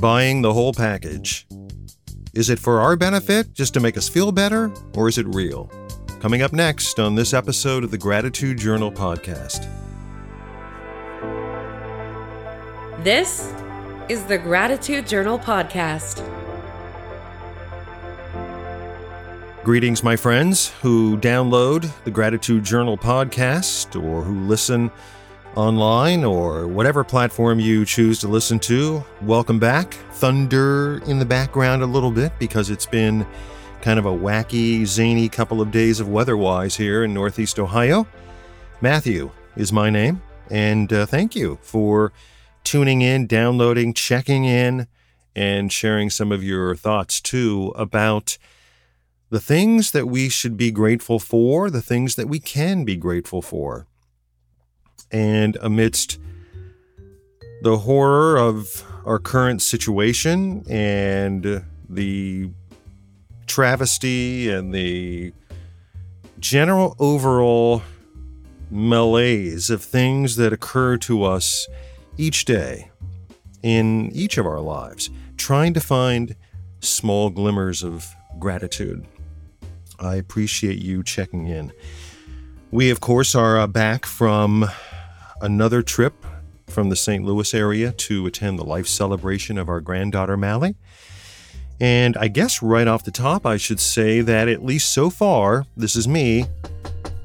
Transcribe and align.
buying 0.00 0.42
the 0.42 0.52
whole 0.52 0.72
package. 0.72 1.46
Is 2.34 2.50
it 2.50 2.58
for 2.58 2.80
our 2.80 2.96
benefit, 2.96 3.52
just 3.52 3.74
to 3.74 3.80
make 3.80 3.96
us 3.96 4.08
feel 4.08 4.32
better, 4.32 4.72
or 4.96 5.08
is 5.08 5.18
it 5.18 5.26
real? 5.28 5.70
Coming 6.20 6.42
up 6.42 6.52
next 6.52 6.98
on 6.98 7.14
this 7.14 7.32
episode 7.32 7.84
of 7.84 7.90
the 7.90 7.98
Gratitude 7.98 8.58
Journal 8.58 8.90
podcast. 8.90 9.68
This 13.04 13.52
is 14.08 14.24
the 14.24 14.38
Gratitude 14.38 15.06
Journal 15.06 15.38
podcast. 15.38 16.28
Greetings, 19.62 20.02
my 20.02 20.16
friends 20.16 20.72
who 20.82 21.16
download 21.18 21.90
the 22.04 22.10
Gratitude 22.10 22.64
Journal 22.64 22.98
podcast 22.98 23.94
or 23.94 24.22
who 24.22 24.40
listen 24.46 24.90
online 25.56 26.24
or 26.24 26.66
whatever 26.66 27.04
platform 27.04 27.60
you 27.60 27.84
choose 27.84 28.18
to 28.20 28.28
listen 28.28 28.58
to. 28.58 29.04
Welcome 29.22 29.58
back. 29.58 29.94
Thunder 30.12 31.00
in 31.06 31.18
the 31.18 31.24
background 31.24 31.82
a 31.82 31.86
little 31.86 32.10
bit 32.10 32.32
because 32.38 32.70
it's 32.70 32.86
been 32.86 33.26
kind 33.80 33.98
of 33.98 34.06
a 34.06 34.10
wacky, 34.10 34.84
zany 34.86 35.28
couple 35.28 35.60
of 35.60 35.70
days 35.70 36.00
of 36.00 36.08
weather 36.08 36.36
wise 36.36 36.76
here 36.76 37.04
in 37.04 37.14
Northeast 37.14 37.58
Ohio. 37.58 38.06
Matthew 38.80 39.30
is 39.56 39.72
my 39.72 39.90
name, 39.90 40.22
and 40.50 40.92
uh, 40.92 41.06
thank 41.06 41.36
you 41.36 41.58
for 41.62 42.12
tuning 42.64 43.02
in, 43.02 43.26
downloading, 43.26 43.94
checking 43.94 44.44
in, 44.44 44.88
and 45.36 45.72
sharing 45.72 46.10
some 46.10 46.32
of 46.32 46.42
your 46.42 46.74
thoughts 46.74 47.20
too 47.20 47.72
about 47.76 48.38
the 49.30 49.40
things 49.40 49.90
that 49.92 50.06
we 50.06 50.28
should 50.28 50.56
be 50.56 50.70
grateful 50.70 51.18
for, 51.18 51.68
the 51.70 51.82
things 51.82 52.14
that 52.14 52.28
we 52.28 52.38
can 52.38 52.84
be 52.84 52.96
grateful 52.96 53.42
for. 53.42 53.86
And 55.14 55.56
amidst 55.60 56.18
the 57.62 57.78
horror 57.78 58.36
of 58.36 58.84
our 59.06 59.20
current 59.20 59.62
situation 59.62 60.64
and 60.68 61.64
the 61.88 62.50
travesty 63.46 64.50
and 64.50 64.74
the 64.74 65.32
general 66.40 66.96
overall 66.98 67.82
malaise 68.70 69.70
of 69.70 69.82
things 69.82 70.34
that 70.36 70.52
occur 70.52 70.96
to 70.96 71.22
us 71.22 71.68
each 72.18 72.44
day 72.44 72.90
in 73.62 74.10
each 74.12 74.36
of 74.36 74.46
our 74.46 74.60
lives, 74.60 75.10
trying 75.36 75.72
to 75.74 75.80
find 75.80 76.34
small 76.80 77.30
glimmers 77.30 77.82
of 77.82 78.14
gratitude. 78.38 79.06
I 79.98 80.16
appreciate 80.16 80.78
you 80.78 81.02
checking 81.02 81.46
in. 81.46 81.72
We, 82.70 82.90
of 82.90 83.00
course, 83.00 83.34
are 83.34 83.56
uh, 83.56 83.68
back 83.68 84.04
from 84.04 84.68
another 85.44 85.82
trip 85.82 86.14
from 86.66 86.88
the 86.88 86.96
St. 86.96 87.22
Louis 87.22 87.52
area 87.52 87.92
to 87.92 88.26
attend 88.26 88.58
the 88.58 88.64
life 88.64 88.86
celebration 88.86 89.58
of 89.58 89.68
our 89.68 89.80
granddaughter, 89.80 90.36
Mally. 90.36 90.74
And 91.80 92.16
I 92.16 92.28
guess 92.28 92.62
right 92.62 92.88
off 92.88 93.04
the 93.04 93.10
top, 93.10 93.44
I 93.44 93.58
should 93.58 93.78
say 93.78 94.22
that 94.22 94.48
at 94.48 94.64
least 94.64 94.92
so 94.92 95.10
far, 95.10 95.66
this 95.76 95.96
is 95.96 96.08
me 96.08 96.46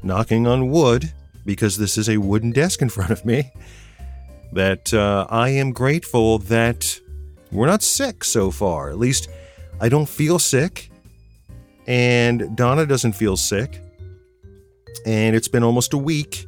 knocking 0.03 0.47
on 0.47 0.69
wood 0.69 1.13
because 1.45 1.77
this 1.77 1.97
is 1.97 2.09
a 2.09 2.17
wooden 2.17 2.51
desk 2.51 2.81
in 2.81 2.89
front 2.97 3.11
of 3.11 3.25
me. 3.25 3.51
That 4.51 4.93
uh, 4.93 5.27
I 5.29 5.49
am 5.49 5.71
grateful 5.71 6.39
that 6.39 6.99
we're 7.51 7.67
not 7.67 7.83
sick 7.83 8.23
so 8.23 8.51
far. 8.51 8.89
At 8.89 8.97
least 8.97 9.29
I 9.79 9.87
don't 9.87 10.09
feel 10.09 10.39
sick. 10.39 10.91
And 11.87 12.55
Donna 12.57 12.85
doesn't 12.85 13.13
feel 13.13 13.37
sick. 13.37 13.81
And 15.05 15.35
it's 15.35 15.47
been 15.47 15.63
almost 15.63 15.93
a 15.93 15.97
week. 15.97 16.47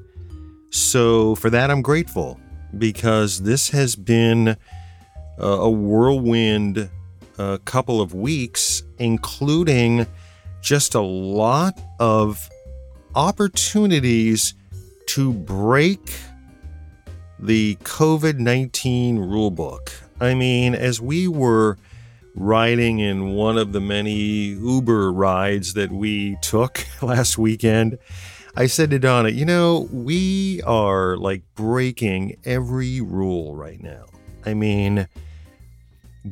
So 0.71 1.35
for 1.35 1.49
that, 1.49 1.69
I'm 1.69 1.81
grateful 1.81 2.39
because 2.77 3.43
this 3.43 3.69
has 3.69 3.95
been 3.95 4.55
a 5.37 5.69
whirlwind 5.69 6.89
a 7.37 7.59
couple 7.65 7.99
of 7.99 8.13
weeks, 8.13 8.83
including 8.97 10.07
just 10.61 10.95
a 10.95 11.01
lot 11.01 11.79
of 11.99 12.49
opportunities 13.15 14.53
to 15.07 15.33
break 15.33 16.13
the 17.37 17.75
COVID 17.83 18.37
19 18.37 19.17
rulebook. 19.17 19.91
I 20.21 20.35
mean, 20.35 20.73
as 20.73 21.01
we 21.01 21.27
were 21.27 21.77
riding 22.33 22.99
in 22.99 23.33
one 23.33 23.57
of 23.57 23.73
the 23.73 23.81
many 23.81 24.13
Uber 24.13 25.11
rides 25.11 25.73
that 25.73 25.91
we 25.91 26.37
took 26.41 26.85
last 27.01 27.37
weekend, 27.37 27.97
I 28.55 28.65
said 28.65 28.89
to 28.91 28.99
Donna, 28.99 29.29
you 29.29 29.45
know, 29.45 29.87
we 29.93 30.61
are 30.63 31.15
like 31.15 31.41
breaking 31.55 32.37
every 32.43 32.99
rule 32.99 33.55
right 33.55 33.81
now. 33.81 34.05
I 34.45 34.53
mean, 34.53 35.07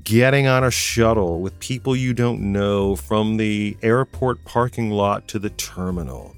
getting 0.03 0.45
on 0.45 0.63
a 0.63 0.71
shuttle 0.71 1.39
with 1.39 1.57
people 1.59 1.95
you 1.95 2.13
don't 2.13 2.51
know 2.51 2.97
from 2.97 3.37
the 3.37 3.77
airport 3.81 4.43
parking 4.43 4.91
lot 4.91 5.29
to 5.29 5.39
the 5.39 5.49
terminal. 5.51 6.35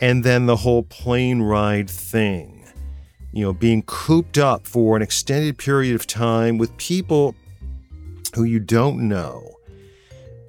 And 0.00 0.24
then 0.24 0.46
the 0.46 0.56
whole 0.56 0.82
plane 0.82 1.42
ride 1.42 1.90
thing. 1.90 2.66
You 3.32 3.44
know, 3.44 3.52
being 3.52 3.82
cooped 3.82 4.38
up 4.38 4.66
for 4.66 4.96
an 4.96 5.02
extended 5.02 5.58
period 5.58 5.94
of 5.94 6.06
time 6.06 6.56
with 6.56 6.74
people 6.78 7.34
who 8.34 8.44
you 8.44 8.60
don't 8.60 9.08
know. 9.08 9.53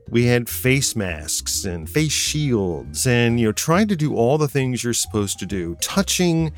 We 0.10 0.26
had 0.26 0.48
face 0.48 0.96
masks 0.96 1.66
and 1.66 1.90
face 1.90 2.12
shields 2.12 3.08
and, 3.08 3.40
you 3.40 3.48
know, 3.48 3.52
trying 3.52 3.88
to 3.88 3.96
do 3.96 4.16
all 4.16 4.38
the 4.38 4.48
things 4.48 4.84
you're 4.84 4.94
supposed 4.94 5.40
to 5.40 5.46
do, 5.46 5.76
touching 5.82 6.52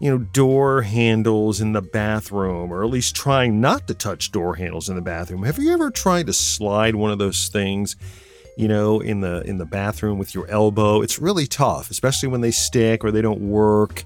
you 0.00 0.10
know, 0.10 0.18
door 0.18 0.80
handles 0.80 1.60
in 1.60 1.72
the 1.72 1.82
bathroom, 1.82 2.72
or 2.72 2.82
at 2.82 2.90
least 2.90 3.14
trying 3.14 3.60
not 3.60 3.86
to 3.86 3.94
touch 3.94 4.32
door 4.32 4.54
handles 4.54 4.88
in 4.88 4.96
the 4.96 5.02
bathroom. 5.02 5.42
Have 5.42 5.58
you 5.58 5.72
ever 5.72 5.90
tried 5.90 6.26
to 6.26 6.32
slide 6.32 6.94
one 6.94 7.10
of 7.10 7.18
those 7.18 7.48
things, 7.48 7.96
you 8.56 8.66
know, 8.66 9.00
in 9.00 9.20
the 9.20 9.42
in 9.42 9.58
the 9.58 9.66
bathroom 9.66 10.18
with 10.18 10.34
your 10.34 10.48
elbow? 10.48 11.02
It's 11.02 11.18
really 11.18 11.46
tough, 11.46 11.90
especially 11.90 12.30
when 12.30 12.40
they 12.40 12.50
stick 12.50 13.04
or 13.04 13.10
they 13.10 13.20
don't 13.20 13.42
work. 13.42 14.04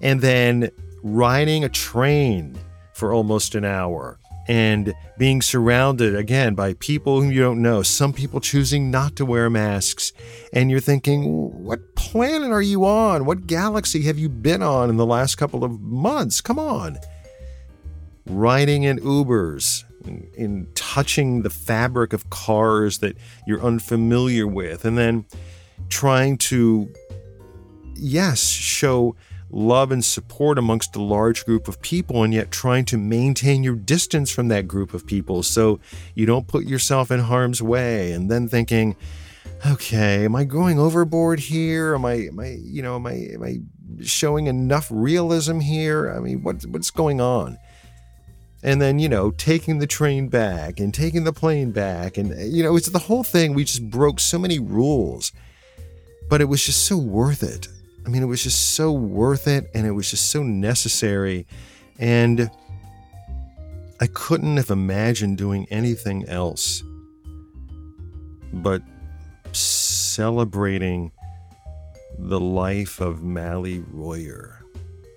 And 0.00 0.20
then 0.20 0.70
riding 1.02 1.62
a 1.62 1.68
train 1.68 2.58
for 2.94 3.12
almost 3.12 3.54
an 3.54 3.66
hour 3.66 4.18
and 4.48 4.92
being 5.18 5.40
surrounded 5.40 6.16
again 6.16 6.54
by 6.54 6.74
people 6.74 7.20
whom 7.20 7.30
you 7.30 7.40
don't 7.40 7.62
know, 7.62 7.82
some 7.82 8.12
people 8.12 8.40
choosing 8.40 8.90
not 8.90 9.16
to 9.16 9.24
wear 9.24 9.48
masks, 9.48 10.12
and 10.52 10.70
you're 10.70 10.80
thinking, 10.80 11.64
what 11.64 11.94
planet 11.94 12.50
are 12.50 12.62
you 12.62 12.84
on? 12.84 13.24
What 13.24 13.46
galaxy 13.46 14.02
have 14.02 14.18
you 14.18 14.28
been 14.28 14.62
on 14.62 14.90
in 14.90 14.96
the 14.96 15.06
last 15.06 15.36
couple 15.36 15.64
of 15.64 15.80
months? 15.80 16.40
Come 16.40 16.58
on. 16.58 16.98
Riding 18.26 18.82
in 18.82 18.98
Ubers, 18.98 19.84
in, 20.04 20.28
in 20.34 20.68
touching 20.74 21.42
the 21.42 21.50
fabric 21.50 22.12
of 22.12 22.30
cars 22.30 22.98
that 22.98 23.16
you're 23.46 23.62
unfamiliar 23.62 24.46
with, 24.46 24.84
and 24.84 24.98
then 24.98 25.24
trying 25.88 26.38
to, 26.38 26.92
yes, 27.94 28.42
show 28.42 29.14
love 29.52 29.92
and 29.92 30.04
support 30.04 30.58
amongst 30.58 30.96
a 30.96 31.02
large 31.02 31.44
group 31.44 31.68
of 31.68 31.80
people 31.82 32.22
and 32.22 32.32
yet 32.32 32.50
trying 32.50 32.84
to 32.86 32.96
maintain 32.96 33.62
your 33.62 33.76
distance 33.76 34.30
from 34.30 34.48
that 34.48 34.66
group 34.66 34.94
of 34.94 35.06
people. 35.06 35.42
So 35.42 35.78
you 36.14 36.24
don't 36.26 36.48
put 36.48 36.64
yourself 36.64 37.10
in 37.10 37.20
harm's 37.20 37.62
way 37.62 38.12
and 38.12 38.30
then 38.30 38.48
thinking 38.48 38.96
okay 39.64 40.24
am 40.24 40.34
i 40.34 40.42
going 40.44 40.78
overboard 40.78 41.38
here? 41.38 41.94
Am 41.94 42.04
i 42.04 42.14
am 42.14 42.40
i 42.40 42.58
you 42.62 42.82
know 42.82 42.96
am 42.96 43.06
i 43.06 43.12
am 43.12 43.42
i 43.42 43.58
showing 44.02 44.46
enough 44.46 44.88
realism 44.90 45.60
here? 45.60 46.10
I 46.10 46.18
mean 46.18 46.42
what 46.42 46.62
what's 46.66 46.90
going 46.90 47.20
on? 47.20 47.58
And 48.64 48.80
then 48.80 48.98
you 48.98 49.08
know 49.08 49.30
taking 49.32 49.78
the 49.78 49.86
train 49.86 50.28
back 50.28 50.80
and 50.80 50.94
taking 50.94 51.24
the 51.24 51.32
plane 51.32 51.72
back 51.72 52.16
and 52.16 52.34
you 52.52 52.62
know 52.62 52.76
it's 52.76 52.88
the 52.88 52.98
whole 52.98 53.22
thing. 53.22 53.54
We 53.54 53.64
just 53.64 53.90
broke 53.90 54.18
so 54.18 54.38
many 54.38 54.58
rules 54.58 55.30
but 56.28 56.40
it 56.40 56.46
was 56.46 56.64
just 56.64 56.86
so 56.86 56.96
worth 56.96 57.42
it 57.42 57.68
I 58.04 58.08
mean, 58.08 58.22
it 58.22 58.26
was 58.26 58.42
just 58.42 58.74
so 58.74 58.92
worth 58.92 59.46
it 59.46 59.70
and 59.74 59.86
it 59.86 59.92
was 59.92 60.10
just 60.10 60.30
so 60.30 60.42
necessary. 60.42 61.46
And 61.98 62.50
I 64.00 64.08
couldn't 64.08 64.56
have 64.56 64.70
imagined 64.70 65.38
doing 65.38 65.66
anything 65.70 66.28
else 66.28 66.82
but 68.52 68.82
celebrating 69.52 71.12
the 72.18 72.40
life 72.40 73.00
of 73.00 73.22
Mally 73.22 73.84
Royer. 73.92 74.60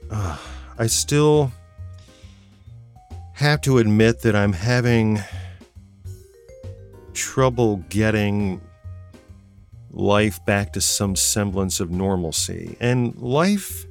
Uh, 0.09 0.37
I 0.77 0.87
still 0.87 1.51
have 3.33 3.61
to 3.61 3.79
admit 3.79 4.21
that 4.21 4.35
I'm 4.35 4.53
having 4.53 5.19
trouble 7.13 7.77
getting 7.89 8.61
life 9.95 10.43
back 10.45 10.73
to 10.73 10.81
some 10.81 11.15
semblance 11.15 11.79
of 11.79 11.89
normalcy. 11.89 12.75
And 12.79 13.15
life, 13.15 13.85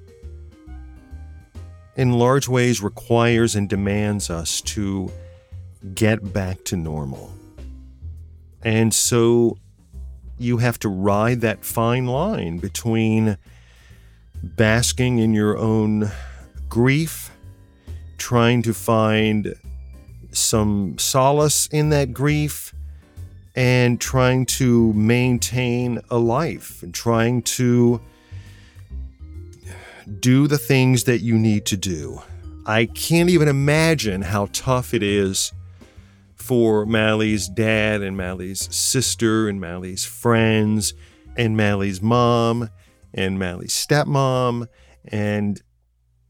in 1.97 2.13
large 2.13 2.47
ways, 2.47 2.83
requires 2.83 3.57
and 3.57 3.69
demands 3.69 4.29
us 4.31 4.61
to 4.63 5.11
get 5.95 6.33
back 6.33 6.63
to 6.65 6.77
normal. 6.77 7.33
And 8.63 8.93
so 8.95 9.59
you 10.39 10.59
have 10.59 10.79
to 10.81 10.89
ride 10.89 11.41
that 11.41 11.65
fine 11.65 12.07
line 12.07 12.59
between 12.59 13.39
basking 14.43 15.19
in 15.19 15.33
your 15.33 15.57
own 15.57 16.11
grief, 16.69 17.31
trying 18.19 18.63
to 18.63 18.75
find 18.75 19.55
some 20.33 20.99
solace 20.99 21.67
in 21.69 21.91
that 21.91 22.13
grief 22.13 22.74
and 23.55 24.01
trying 24.01 24.47
to 24.47 24.93
maintain 24.95 26.01
a 26.11 26.19
life 26.19 26.83
and 26.83 26.93
trying 26.93 27.43
to 27.43 28.01
do 30.21 30.47
the 30.47 30.59
things 30.59 31.05
that 31.05 31.21
you 31.21 31.39
need 31.39 31.65
to 31.67 31.77
do. 31.77 32.21
I 32.67 32.87
can't 32.87 33.31
even 33.31 33.49
imagine 33.49 34.23
how 34.23 34.49
tough 34.53 34.93
it 34.95 35.03
is 35.03 35.53
for 36.35 36.85
Mally's 36.85 37.49
dad 37.49 38.03
and 38.03 38.17
Mally's 38.17 38.75
sister 38.75 39.49
and 39.49 39.61
Mally's 39.61 40.05
friends 40.05 40.95
and 41.37 41.57
Mally's 41.57 42.03
mom 42.03 42.71
and 43.13 43.39
Mally's 43.39 43.73
stepmom 43.73 44.69
and 45.07 45.63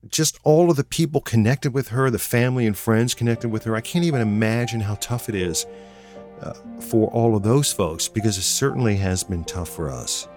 just 0.08 0.38
all 0.44 0.70
of 0.70 0.76
the 0.76 0.84
people 0.84 1.20
connected 1.20 1.72
with 1.72 1.88
her, 1.88 2.10
the 2.10 2.18
family 2.18 2.66
and 2.66 2.76
friends 2.76 3.14
connected 3.14 3.48
with 3.48 3.64
her. 3.64 3.74
I 3.74 3.80
can't 3.80 4.04
even 4.04 4.20
imagine 4.20 4.80
how 4.80 4.96
tough 4.96 5.28
it 5.28 5.34
is 5.34 5.66
uh, 6.40 6.52
for 6.80 7.08
all 7.08 7.36
of 7.36 7.42
those 7.42 7.72
folks 7.72 8.08
because 8.08 8.36
it 8.38 8.42
certainly 8.42 8.96
has 8.96 9.24
been 9.24 9.44
tough 9.44 9.68
for 9.68 9.90
us. 9.90 10.28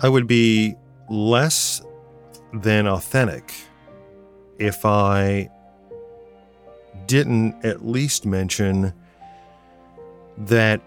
I 0.00 0.08
would 0.08 0.26
be 0.26 0.76
less 1.08 1.82
than 2.52 2.86
authentic 2.86 3.52
if 4.58 4.84
I 4.84 5.50
didn't 7.06 7.64
at 7.64 7.84
least 7.84 8.26
mention 8.26 8.92
that 10.36 10.80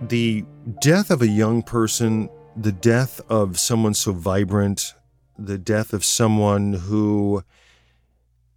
the 0.00 0.44
death 0.80 1.10
of 1.10 1.22
a 1.22 1.28
young 1.28 1.62
person, 1.62 2.28
the 2.56 2.72
death 2.72 3.20
of 3.28 3.58
someone 3.58 3.94
so 3.94 4.12
vibrant, 4.12 4.94
the 5.38 5.58
death 5.58 5.92
of 5.92 6.04
someone 6.04 6.74
who 6.74 7.42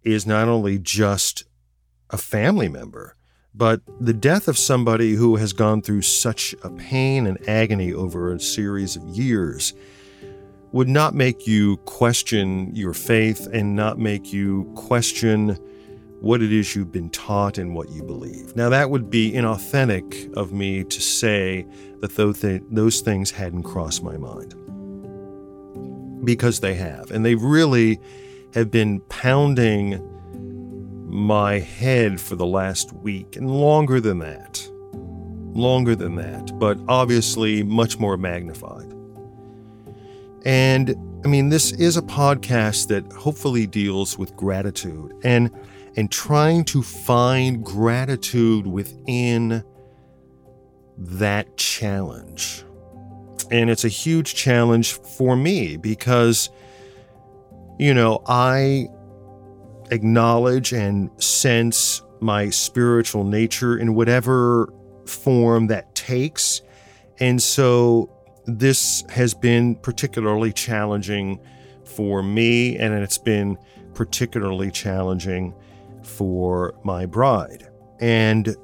is 0.04 0.26
not 0.26 0.48
only 0.48 0.78
just 0.78 1.44
a 2.10 2.18
family 2.18 2.68
member, 2.68 3.16
but 3.54 3.80
the 4.00 4.14
death 4.14 4.48
of 4.48 4.56
somebody 4.56 5.12
who 5.14 5.36
has 5.36 5.52
gone 5.52 5.82
through 5.82 6.02
such 6.02 6.54
a 6.62 6.70
pain 6.70 7.26
and 7.26 7.48
agony 7.48 7.92
over 7.92 8.32
a 8.32 8.40
series 8.40 8.96
of 8.96 9.04
years 9.04 9.74
would 10.72 10.88
not 10.88 11.14
make 11.14 11.46
you 11.46 11.76
question 11.78 12.74
your 12.74 12.94
faith 12.94 13.46
and 13.52 13.76
not 13.76 13.98
make 13.98 14.32
you 14.32 14.70
question 14.74 15.58
what 16.20 16.40
it 16.40 16.52
is 16.52 16.74
you've 16.74 16.92
been 16.92 17.10
taught 17.10 17.58
and 17.58 17.74
what 17.74 17.90
you 17.90 18.02
believe. 18.02 18.56
Now, 18.56 18.68
that 18.70 18.90
would 18.90 19.10
be 19.10 19.32
inauthentic 19.32 20.32
of 20.34 20.52
me 20.52 20.84
to 20.84 21.00
say 21.00 21.66
that 22.00 22.14
those, 22.16 23.00
things 23.00 23.30
hadn't 23.30 23.64
crossed 23.64 24.02
my 24.02 24.16
mind. 24.16 24.54
Because 26.24 26.60
they 26.60 26.74
have. 26.74 27.10
And 27.10 27.24
they've 27.26 27.42
really 27.42 28.00
have 28.54 28.70
been 28.70 29.00
pounding 29.08 30.08
my 31.08 31.58
head 31.58 32.20
for 32.20 32.36
the 32.36 32.46
last 32.46 32.92
week 32.92 33.36
and 33.36 33.50
longer 33.50 34.00
than 34.00 34.18
that. 34.20 34.66
Longer 35.54 35.94
than 35.94 36.16
that, 36.16 36.58
but 36.58 36.78
obviously 36.88 37.62
much 37.62 37.98
more 37.98 38.16
magnified. 38.16 38.92
And 40.44 40.96
I 41.24 41.28
mean, 41.28 41.50
this 41.50 41.72
is 41.72 41.96
a 41.96 42.02
podcast 42.02 42.88
that 42.88 43.12
hopefully 43.12 43.66
deals 43.66 44.18
with 44.18 44.34
gratitude. 44.34 45.12
And 45.22 45.50
and 45.96 46.10
trying 46.10 46.64
to 46.64 46.82
find 46.82 47.64
gratitude 47.64 48.66
within 48.66 49.62
that 50.96 51.56
challenge. 51.56 52.64
And 53.50 53.68
it's 53.68 53.84
a 53.84 53.88
huge 53.88 54.34
challenge 54.34 54.94
for 54.94 55.36
me 55.36 55.76
because, 55.76 56.48
you 57.78 57.94
know, 57.94 58.22
I 58.26 58.88
acknowledge 59.90 60.72
and 60.72 61.10
sense 61.22 62.02
my 62.20 62.50
spiritual 62.50 63.24
nature 63.24 63.76
in 63.76 63.94
whatever 63.94 64.72
form 65.06 65.66
that 65.66 65.94
takes. 65.94 66.62
And 67.18 67.42
so 67.42 68.10
this 68.46 69.04
has 69.10 69.34
been 69.34 69.74
particularly 69.76 70.52
challenging 70.52 71.40
for 71.84 72.22
me, 72.22 72.76
and 72.78 72.94
it's 72.94 73.18
been 73.18 73.58
particularly 73.94 74.70
challenging 74.70 75.54
for 76.02 76.74
my 76.84 77.06
bride. 77.06 77.68
And, 78.00 78.56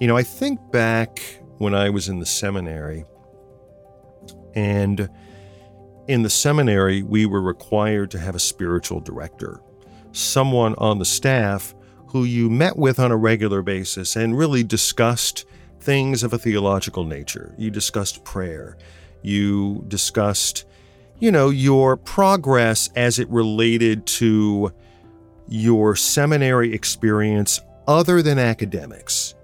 you 0.00 0.06
know, 0.06 0.16
I 0.16 0.22
think 0.22 0.58
back 0.72 1.20
when 1.58 1.74
I 1.74 1.90
was 1.90 2.08
in 2.08 2.18
the 2.18 2.26
seminary, 2.26 3.04
and 4.54 5.08
in 6.10 6.22
the 6.22 6.30
seminary, 6.30 7.04
we 7.04 7.24
were 7.24 7.40
required 7.40 8.10
to 8.10 8.18
have 8.18 8.34
a 8.34 8.40
spiritual 8.40 8.98
director, 8.98 9.60
someone 10.10 10.74
on 10.76 10.98
the 10.98 11.04
staff 11.04 11.72
who 12.08 12.24
you 12.24 12.50
met 12.50 12.76
with 12.76 12.98
on 12.98 13.12
a 13.12 13.16
regular 13.16 13.62
basis 13.62 14.16
and 14.16 14.36
really 14.36 14.64
discussed 14.64 15.44
things 15.78 16.24
of 16.24 16.32
a 16.32 16.38
theological 16.38 17.04
nature. 17.04 17.54
You 17.56 17.70
discussed 17.70 18.24
prayer. 18.24 18.76
You 19.22 19.84
discussed, 19.86 20.64
you 21.20 21.30
know, 21.30 21.48
your 21.48 21.96
progress 21.96 22.90
as 22.96 23.20
it 23.20 23.28
related 23.30 24.04
to 24.06 24.72
your 25.46 25.94
seminary 25.94 26.74
experience 26.74 27.60
other 27.86 28.20
than 28.20 28.40
academics. 28.40 29.36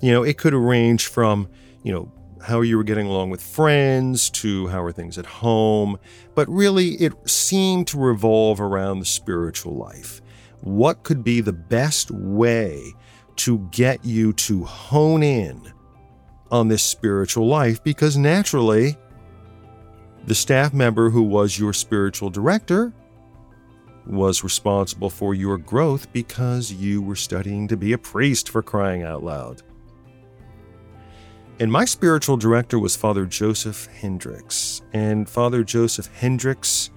You 0.00 0.12
know, 0.12 0.22
it 0.22 0.38
could 0.38 0.54
range 0.54 1.08
from, 1.08 1.48
you 1.82 1.92
know, 1.92 2.12
how 2.42 2.60
you 2.60 2.76
were 2.76 2.84
getting 2.84 3.06
along 3.06 3.30
with 3.30 3.42
friends 3.42 4.30
to 4.30 4.66
how 4.68 4.82
are 4.82 4.92
things 4.92 5.18
at 5.18 5.26
home, 5.26 5.98
but 6.34 6.48
really 6.48 6.90
it 6.94 7.12
seemed 7.28 7.86
to 7.88 7.98
revolve 7.98 8.60
around 8.60 8.98
the 8.98 9.06
spiritual 9.06 9.76
life. 9.76 10.20
What 10.60 11.02
could 11.02 11.24
be 11.24 11.40
the 11.40 11.52
best 11.52 12.10
way 12.10 12.94
to 13.36 13.58
get 13.70 14.04
you 14.04 14.32
to 14.34 14.64
hone 14.64 15.22
in 15.22 15.72
on 16.50 16.68
this 16.68 16.82
spiritual 16.82 17.46
life? 17.46 17.82
Because 17.82 18.16
naturally, 18.16 18.96
the 20.26 20.34
staff 20.34 20.72
member 20.72 21.10
who 21.10 21.22
was 21.22 21.58
your 21.58 21.72
spiritual 21.72 22.30
director 22.30 22.92
was 24.06 24.44
responsible 24.44 25.10
for 25.10 25.34
your 25.34 25.58
growth 25.58 26.12
because 26.12 26.72
you 26.72 27.00
were 27.02 27.16
studying 27.16 27.68
to 27.68 27.76
be 27.76 27.92
a 27.92 27.98
priest 27.98 28.48
for 28.48 28.62
crying 28.62 29.02
out 29.02 29.22
loud. 29.22 29.62
And 31.60 31.70
my 31.70 31.84
spiritual 31.84 32.36
director 32.36 32.78
was 32.78 32.96
Father 32.96 33.26
Joseph 33.26 33.86
Hendricks. 33.86 34.82
And 34.92 35.28
Father 35.28 35.62
Joseph 35.62 36.08
Hendricks 36.14 36.90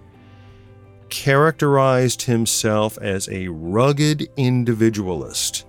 characterized 1.09 2.23
himself 2.23 2.97
as 3.00 3.29
a 3.29 3.47
rugged 3.50 4.27
individualist. 4.38 5.65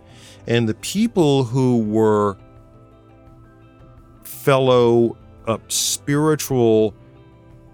And 0.47 0.69
the 0.69 0.75
people 0.75 1.45
who 1.45 1.83
were 1.83 2.39
fellow 4.25 5.17
uh, 5.47 5.59
spiritual 5.69 6.95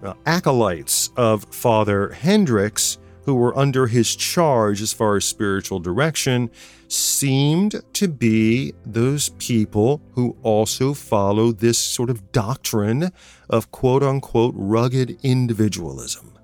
uh, 0.03 0.13
acolytes 0.25 1.09
of 1.15 1.45
Father 1.45 2.09
Hendricks 2.09 2.97
who 3.25 3.35
were 3.35 3.57
under 3.57 3.87
his 3.87 4.15
charge 4.15 4.81
as 4.81 4.93
far 4.93 5.15
as 5.15 5.25
spiritual 5.25 5.79
direction 5.79 6.49
seemed 6.87 7.81
to 7.93 8.07
be 8.07 8.73
those 8.85 9.29
people 9.29 10.01
who 10.13 10.37
also 10.43 10.93
follow 10.93 11.51
this 11.51 11.77
sort 11.77 12.09
of 12.09 12.31
doctrine 12.31 13.11
of 13.49 13.71
quote 13.71 14.03
unquote 14.03 14.53
rugged 14.57 15.17
individualism. 15.23 16.37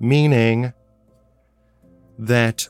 Meaning 0.00 0.72
that 2.18 2.68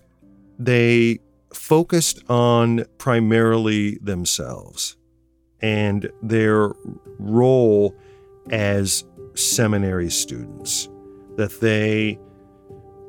they 0.59 1.19
focused 1.55 2.23
on 2.29 2.85
primarily 2.99 3.99
themselves 4.03 4.97
and 5.61 6.11
their 6.23 6.73
role 7.19 7.95
as 8.51 9.05
seminary 9.35 10.11
students, 10.11 10.89
that 11.37 11.61
they 11.61 12.19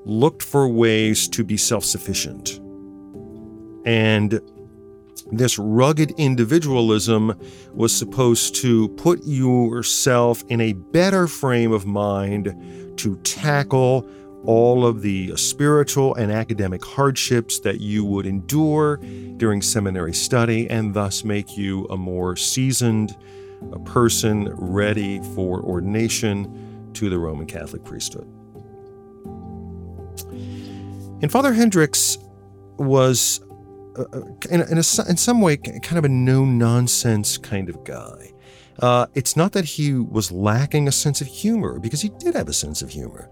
looked 0.05 0.43
for 0.43 0.67
ways 0.67 1.27
to 1.29 1.43
be 1.43 1.57
self 1.57 1.85
sufficient. 1.85 2.59
And 3.85 4.39
this 5.31 5.57
rugged 5.57 6.11
individualism 6.11 7.33
was 7.73 7.95
supposed 7.95 8.55
to 8.55 8.89
put 8.89 9.23
yourself 9.23 10.43
in 10.49 10.61
a 10.61 10.73
better 10.73 11.27
frame 11.27 11.71
of 11.71 11.85
mind 11.85 12.93
to 12.97 13.17
tackle 13.17 14.07
all 14.45 14.85
of 14.85 15.01
the 15.01 15.35
spiritual 15.37 16.13
and 16.15 16.31
academic 16.31 16.83
hardships 16.83 17.59
that 17.59 17.79
you 17.79 18.03
would 18.03 18.25
endure 18.25 18.97
during 19.37 19.61
seminary 19.61 20.13
study 20.13 20.69
and 20.69 20.93
thus 20.93 21.23
make 21.23 21.57
you 21.57 21.85
a 21.85 21.97
more 21.97 22.35
seasoned 22.35 23.15
a 23.71 23.79
person 23.79 24.53
ready 24.55 25.21
for 25.33 25.61
ordination 25.61 26.91
to 26.93 27.09
the 27.09 27.17
Roman 27.17 27.45
Catholic 27.45 27.83
priesthood. 27.85 28.32
And 31.23 31.31
Father 31.31 31.53
Hendricks 31.53 32.17
was, 32.77 33.39
uh, 33.97 34.03
uh 34.11 34.21
in, 34.51 34.59
in, 34.61 34.77
a, 34.77 35.09
in, 35.09 35.17
some 35.17 35.39
way, 35.39 35.55
kind 35.55 35.97
of 35.97 36.03
a 36.03 36.09
no 36.09 36.43
nonsense 36.43 37.37
kind 37.37 37.69
of 37.69 37.81
guy. 37.85 38.33
Uh, 38.79 39.05
it's 39.13 39.37
not 39.37 39.53
that 39.53 39.63
he 39.63 39.93
was 39.93 40.33
lacking 40.33 40.89
a 40.89 40.91
sense 40.91 41.21
of 41.21 41.27
humor, 41.27 41.79
because 41.79 42.01
he 42.01 42.09
did 42.09 42.35
have 42.35 42.49
a 42.49 42.53
sense 42.53 42.81
of 42.81 42.89
humor. 42.89 43.29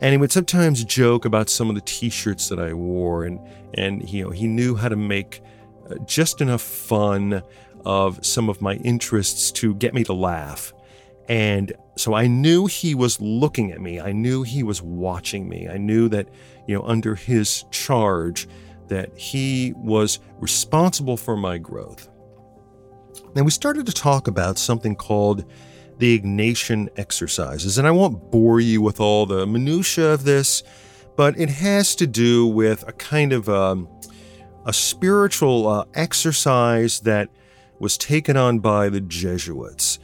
And 0.00 0.12
he 0.12 0.16
would 0.16 0.32
sometimes 0.32 0.82
joke 0.84 1.26
about 1.26 1.50
some 1.50 1.68
of 1.68 1.74
the 1.74 1.82
T-shirts 1.82 2.48
that 2.48 2.58
I 2.58 2.72
wore, 2.72 3.24
and 3.24 3.38
and 3.74 4.08
you 4.08 4.24
know 4.24 4.30
he 4.30 4.46
knew 4.46 4.74
how 4.74 4.88
to 4.88 4.96
make 4.96 5.42
uh, 5.90 5.96
just 6.06 6.40
enough 6.40 6.62
fun 6.62 7.42
of 7.84 8.24
some 8.24 8.48
of 8.48 8.62
my 8.62 8.76
interests 8.76 9.52
to 9.52 9.74
get 9.74 9.92
me 9.92 10.02
to 10.04 10.14
laugh. 10.14 10.72
And 11.28 11.72
so 11.96 12.14
I 12.14 12.26
knew 12.26 12.66
he 12.66 12.94
was 12.94 13.20
looking 13.20 13.72
at 13.72 13.80
me. 13.80 14.00
I 14.00 14.12
knew 14.12 14.42
he 14.42 14.62
was 14.62 14.82
watching 14.82 15.48
me. 15.48 15.68
I 15.68 15.78
knew 15.78 16.08
that, 16.08 16.28
you 16.66 16.74
know, 16.74 16.82
under 16.82 17.14
his 17.14 17.64
charge, 17.70 18.48
that 18.88 19.16
he 19.16 19.72
was 19.76 20.18
responsible 20.38 21.16
for 21.16 21.36
my 21.36 21.58
growth. 21.58 22.08
Then 23.34 23.44
we 23.44 23.50
started 23.50 23.86
to 23.86 23.92
talk 23.92 24.28
about 24.28 24.58
something 24.58 24.96
called 24.96 25.44
the 25.98 26.18
Ignatian 26.18 26.88
exercises. 26.96 27.78
And 27.78 27.86
I 27.86 27.90
won't 27.90 28.30
bore 28.30 28.60
you 28.60 28.82
with 28.82 29.00
all 29.00 29.26
the 29.26 29.46
minutiae 29.46 30.12
of 30.12 30.24
this, 30.24 30.62
but 31.16 31.38
it 31.38 31.48
has 31.48 31.94
to 31.96 32.06
do 32.06 32.46
with 32.46 32.86
a 32.88 32.92
kind 32.92 33.32
of 33.32 33.48
um, 33.48 33.88
a 34.66 34.72
spiritual 34.72 35.68
uh, 35.68 35.84
exercise 35.94 37.00
that 37.00 37.28
was 37.78 37.96
taken 37.98 38.36
on 38.36 38.58
by 38.58 38.88
the 38.88 39.00
Jesuits. 39.00 39.98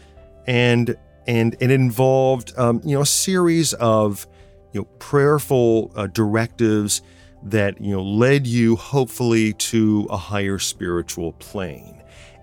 And 0.47 0.97
and 1.29 1.55
it 1.61 1.71
involved 1.71 2.53
um, 2.57 2.81
you 2.85 2.97
know 2.97 3.03
a 3.03 3.07
series 3.07 3.75
of 3.75 4.27
you 4.73 4.81
know 4.81 4.89
prayerful 4.99 5.93
uh, 5.95 6.09
directives 6.09 7.03
that 7.45 7.81
you 7.81 7.93
know 7.93 8.03
led 8.03 8.47
you 8.47 8.75
hopefully 8.75 9.53
to 9.53 10.09
a 10.11 10.17
higher 10.17 10.59
spiritual 10.59 11.35
plane. 11.35 11.95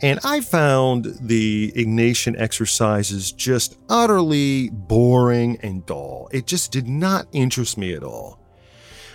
And 0.02 0.20
I 0.24 0.42
found 0.42 1.18
the 1.22 1.72
Ignatian 1.76 2.40
exercises 2.40 3.32
just 3.32 3.78
utterly 3.90 4.70
boring 4.70 5.58
and 5.64 5.86
dull. 5.86 6.30
It 6.32 6.46
just 6.48 6.72
did 6.72 6.88
not 6.88 7.28
interest 7.32 7.78
me 7.78 7.94
at 7.94 8.04
all. 8.04 8.38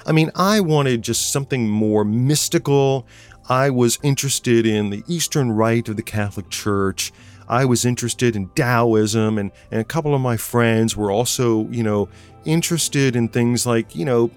I 0.07 0.13
mean, 0.13 0.31
I 0.35 0.61
wanted 0.61 1.03
just 1.03 1.31
something 1.31 1.69
more 1.69 2.03
mystical. 2.05 3.07
I 3.49 3.69
was 3.69 3.99
interested 4.03 4.65
in 4.67 4.89
the 4.89 5.05
Eastern 5.07 5.53
Rite 5.53 5.89
of 5.91 5.97
the 5.97 6.03
Catholic 6.03 6.49
Church. 6.49 7.13
I 7.51 7.65
was 7.65 7.85
interested 7.85 8.37
in 8.37 8.49
Taoism, 8.51 9.37
and, 9.37 9.51
and 9.73 9.81
a 9.81 9.85
couple 9.85 10.15
of 10.15 10.21
my 10.21 10.37
friends 10.37 10.97
were 10.97 11.11
also, 11.11 11.67
you 11.69 11.83
know, 11.83 12.09
interested 12.45 13.17
in 13.17 13.29
things 13.29 13.67
like, 13.67 13.97
you 13.97 14.05
know, 14.05 14.31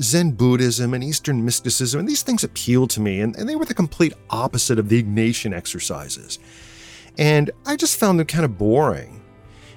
Zen 0.00 0.32
Buddhism 0.32 0.94
and 0.94 1.04
Eastern 1.04 1.44
mysticism, 1.44 2.00
and 2.00 2.08
these 2.08 2.22
things 2.22 2.42
appealed 2.44 2.88
to 2.90 3.02
me, 3.02 3.20
and, 3.20 3.36
and 3.36 3.46
they 3.46 3.54
were 3.54 3.66
the 3.66 3.74
complete 3.74 4.14
opposite 4.30 4.78
of 4.78 4.88
the 4.88 5.02
Ignatian 5.02 5.54
exercises. 5.54 6.38
And 7.18 7.50
I 7.66 7.76
just 7.76 7.98
found 7.98 8.18
them 8.18 8.26
kind 8.26 8.46
of 8.46 8.56
boring. 8.56 9.22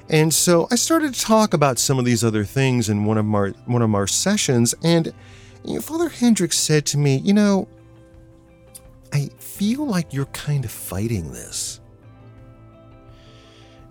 And 0.10 0.34
so 0.34 0.70
I 0.72 0.76
started 0.76 1.14
to 1.14 1.20
talk 1.20 1.54
about 1.54 1.78
some 1.78 2.00
of 2.00 2.06
these 2.06 2.24
other 2.24 2.46
things 2.46 2.88
in 2.88 3.04
one 3.04 3.18
of 3.18 3.36
our 3.36 3.50
one 3.66 3.82
of 3.82 3.94
our 3.94 4.08
sessions, 4.08 4.74
and 4.82 5.14
you 5.66 5.76
know, 5.76 5.82
Father 5.82 6.08
Hendricks 6.08 6.58
said 6.58 6.86
to 6.88 6.98
me, 6.98 7.18
"You 7.18 7.34
know, 7.34 7.68
I 9.12 9.30
feel 9.40 9.86
like 9.86 10.14
you're 10.14 10.26
kind 10.26 10.64
of 10.64 10.72
fighting 10.72 11.34
this." 11.34 11.81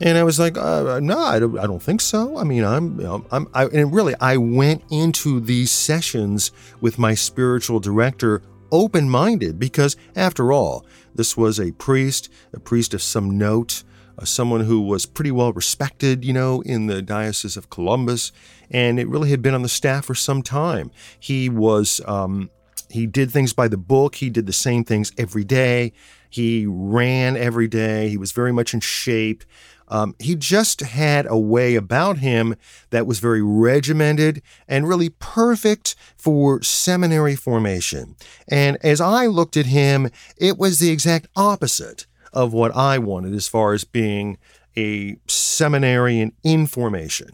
And 0.01 0.17
I 0.17 0.23
was 0.25 0.39
like, 0.39 0.57
uh, 0.57 0.99
no, 1.01 1.19
I 1.19 1.39
don't, 1.39 1.59
I 1.59 1.67
don't 1.67 1.83
think 1.83 2.01
so. 2.01 2.39
I 2.39 2.45
mean, 2.45 2.65
I'm, 2.65 2.99
you 2.99 3.05
know, 3.05 3.27
I'm, 3.31 3.49
I, 3.53 3.67
and 3.67 3.93
really, 3.93 4.15
I 4.19 4.39
went 4.39 4.83
into 4.91 5.41
these 5.41 5.71
sessions 5.71 6.53
with 6.81 6.99
my 6.99 7.15
spiritual 7.15 7.81
director 7.81 8.43
open 8.73 9.11
minded 9.11 9.59
because, 9.59 9.97
after 10.17 10.53
all, 10.53 10.87
this 11.15 11.37
was 11.37 11.61
a 11.61 11.73
priest, 11.73 12.31
a 12.55 12.61
priest 12.61 12.95
of 12.95 13.03
some 13.03 13.37
note, 13.37 13.83
uh, 14.19 14.25
someone 14.25 14.63
who 14.63 14.81
was 14.81 15.05
pretty 15.05 15.33
well 15.33 15.53
respected, 15.53 16.25
you 16.25 16.33
know, 16.33 16.63
in 16.63 16.87
the 16.87 17.03
Diocese 17.03 17.59
of 17.59 17.69
Columbus, 17.69 18.33
and 18.71 18.99
it 18.99 19.09
really 19.09 19.29
had 19.29 19.43
been 19.43 19.55
on 19.55 19.63
the 19.63 19.69
staff 19.69 20.07
for 20.07 20.15
some 20.15 20.43
time. 20.43 20.91
He 21.19 21.51
was, 21.51 22.01
um, 22.07 22.49
he 22.89 23.07
did 23.07 23.31
things 23.31 23.53
by 23.53 23.69
the 23.69 23.77
book, 23.77 24.15
he 24.15 24.31
did 24.31 24.47
the 24.47 24.53
same 24.53 24.83
things 24.85 25.13
every 25.19 25.45
day. 25.45 25.93
He 26.31 26.65
ran 26.67 27.37
every 27.37 27.69
day. 27.69 28.09
He 28.09 28.17
was 28.17 28.33
very 28.33 28.53
much 28.53 28.73
in 28.73 28.81
shape. 28.81 29.45
Um, 29.89 30.15
he 30.21 30.37
just 30.37 30.81
had 30.81 31.27
a 31.29 31.37
way 31.37 31.75
about 31.75 32.19
him 32.19 32.55
that 32.91 33.07
was 33.07 33.19
very 33.19 33.43
regimented 33.43 34.41
and 34.69 34.89
really 34.89 35.09
perfect 35.09 35.97
for 36.17 36.63
seminary 36.63 37.35
formation. 37.35 38.15
And 38.49 38.79
as 38.85 39.01
I 39.01 39.27
looked 39.27 39.57
at 39.57 39.67
him, 39.67 40.09
it 40.37 40.57
was 40.57 40.79
the 40.79 40.91
exact 40.91 41.27
opposite 41.35 42.07
of 42.33 42.53
what 42.53 42.75
I 42.77 42.99
wanted 42.99 43.35
as 43.35 43.49
far 43.49 43.73
as 43.73 43.83
being 43.83 44.39
a 44.77 45.17
seminarian 45.27 46.33
in 46.45 46.67
formation. 46.67 47.31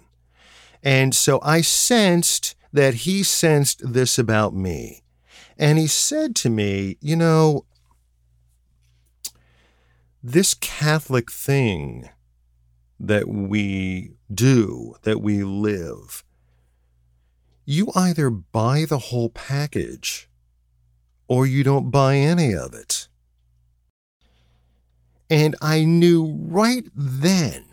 And 0.83 1.15
so 1.15 1.41
I 1.43 1.61
sensed 1.61 2.55
that 2.73 2.95
he 2.95 3.23
sensed 3.23 3.93
this 3.93 4.19
about 4.19 4.55
me. 4.55 5.03
And 5.59 5.79
he 5.79 5.87
said 5.87 6.35
to 6.37 6.51
me, 6.51 6.97
You 7.01 7.17
know, 7.17 7.65
this 10.27 10.55
Catholic 10.55 11.31
thing 11.31 12.11
that 12.99 13.29
we 13.29 14.11
do, 14.33 14.97
that 15.03 15.21
we 15.21 15.45
live, 15.45 16.25
you 17.65 17.93
either 17.95 18.29
buy 18.29 18.85
the 18.89 18.99
whole 18.99 19.29
package 19.29 20.29
or 21.29 21.47
you 21.47 21.63
don't 21.63 21.93
buy 21.93 22.17
any 22.17 22.53
of 22.53 22.75
it. 22.75 23.07
And 25.31 25.55
I 25.63 25.85
knew 25.85 26.37
right 26.49 26.87
then, 26.97 27.65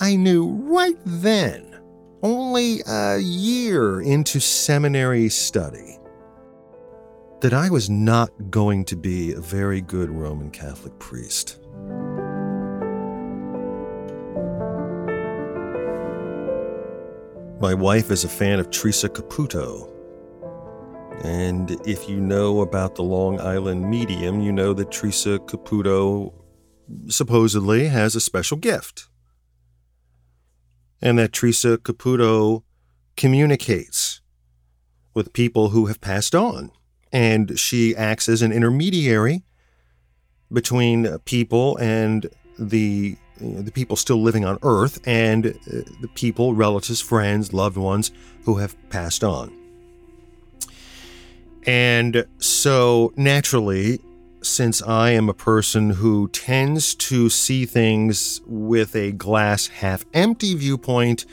I 0.00 0.16
knew 0.16 0.48
right 0.48 0.98
then, 1.04 1.78
only 2.24 2.80
a 2.88 3.18
year 3.18 4.00
into 4.00 4.40
seminary 4.40 5.28
study, 5.28 5.95
that 7.46 7.54
I 7.54 7.70
was 7.70 7.88
not 7.88 8.50
going 8.50 8.84
to 8.86 8.96
be 8.96 9.32
a 9.32 9.40
very 9.40 9.80
good 9.80 10.10
Roman 10.10 10.50
Catholic 10.50 10.98
priest. 10.98 11.60
My 17.60 17.72
wife 17.72 18.10
is 18.10 18.24
a 18.24 18.28
fan 18.28 18.58
of 18.58 18.72
Teresa 18.72 19.08
Caputo. 19.08 19.88
And 21.22 21.70
if 21.86 22.08
you 22.08 22.20
know 22.20 22.62
about 22.62 22.96
the 22.96 23.04
Long 23.04 23.40
Island 23.40 23.88
medium, 23.88 24.40
you 24.40 24.50
know 24.50 24.74
that 24.74 24.90
Teresa 24.90 25.38
Caputo 25.38 26.34
supposedly 27.06 27.86
has 27.86 28.16
a 28.16 28.20
special 28.20 28.56
gift. 28.56 29.06
And 31.00 31.16
that 31.20 31.32
Teresa 31.32 31.78
Caputo 31.78 32.64
communicates 33.16 34.20
with 35.14 35.32
people 35.32 35.68
who 35.68 35.86
have 35.86 36.00
passed 36.00 36.34
on. 36.34 36.72
And 37.16 37.58
she 37.58 37.96
acts 37.96 38.28
as 38.28 38.42
an 38.42 38.52
intermediary 38.52 39.42
between 40.52 41.18
people 41.20 41.78
and 41.78 42.28
the 42.58 43.16
the 43.38 43.72
people 43.72 43.96
still 43.96 44.20
living 44.22 44.44
on 44.44 44.58
Earth 44.62 45.00
and 45.06 45.46
uh, 45.46 45.80
the 46.00 46.08
people, 46.14 46.54
relatives, 46.54 47.00
friends, 47.00 47.52
loved 47.52 47.76
ones 47.76 48.10
who 48.44 48.56
have 48.56 48.74
passed 48.90 49.22
on. 49.24 49.50
And 51.66 52.26
so, 52.38 53.12
naturally, 53.16 54.00
since 54.42 54.82
I 54.82 55.10
am 55.10 55.28
a 55.28 55.34
person 55.34 55.90
who 55.90 56.28
tends 56.28 56.94
to 56.94 57.28
see 57.28 57.66
things 57.66 58.40
with 58.46 58.94
a 58.94 59.12
glass 59.12 59.66
half 59.66 60.04
empty 60.14 60.54
viewpoint, 60.54 61.24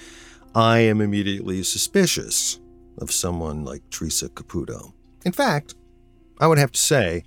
I 0.56 0.80
am 0.80 1.02
immediately 1.02 1.64
suspicious 1.64 2.60
of 2.98 3.12
someone 3.12 3.64
like 3.64 3.90
Teresa 3.90 4.30
Caputo. 4.30 4.94
In 5.26 5.32
fact, 5.32 5.76
I 6.40 6.48
would 6.48 6.58
have 6.58 6.72
to 6.72 6.80
say 6.80 7.24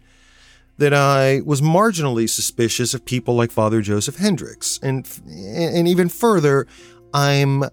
that 0.78 0.92
I 0.92 1.40
was 1.44 1.60
marginally 1.60 2.28
suspicious 2.28 2.92
of 2.92 3.04
people 3.04 3.34
like 3.34 3.50
Father 3.50 3.80
Joseph 3.80 4.16
Hendricks. 4.16 4.78
And, 4.82 5.08
and 5.26 5.88
even 5.88 6.08
further, 6.08 6.66
I'm 7.14 7.64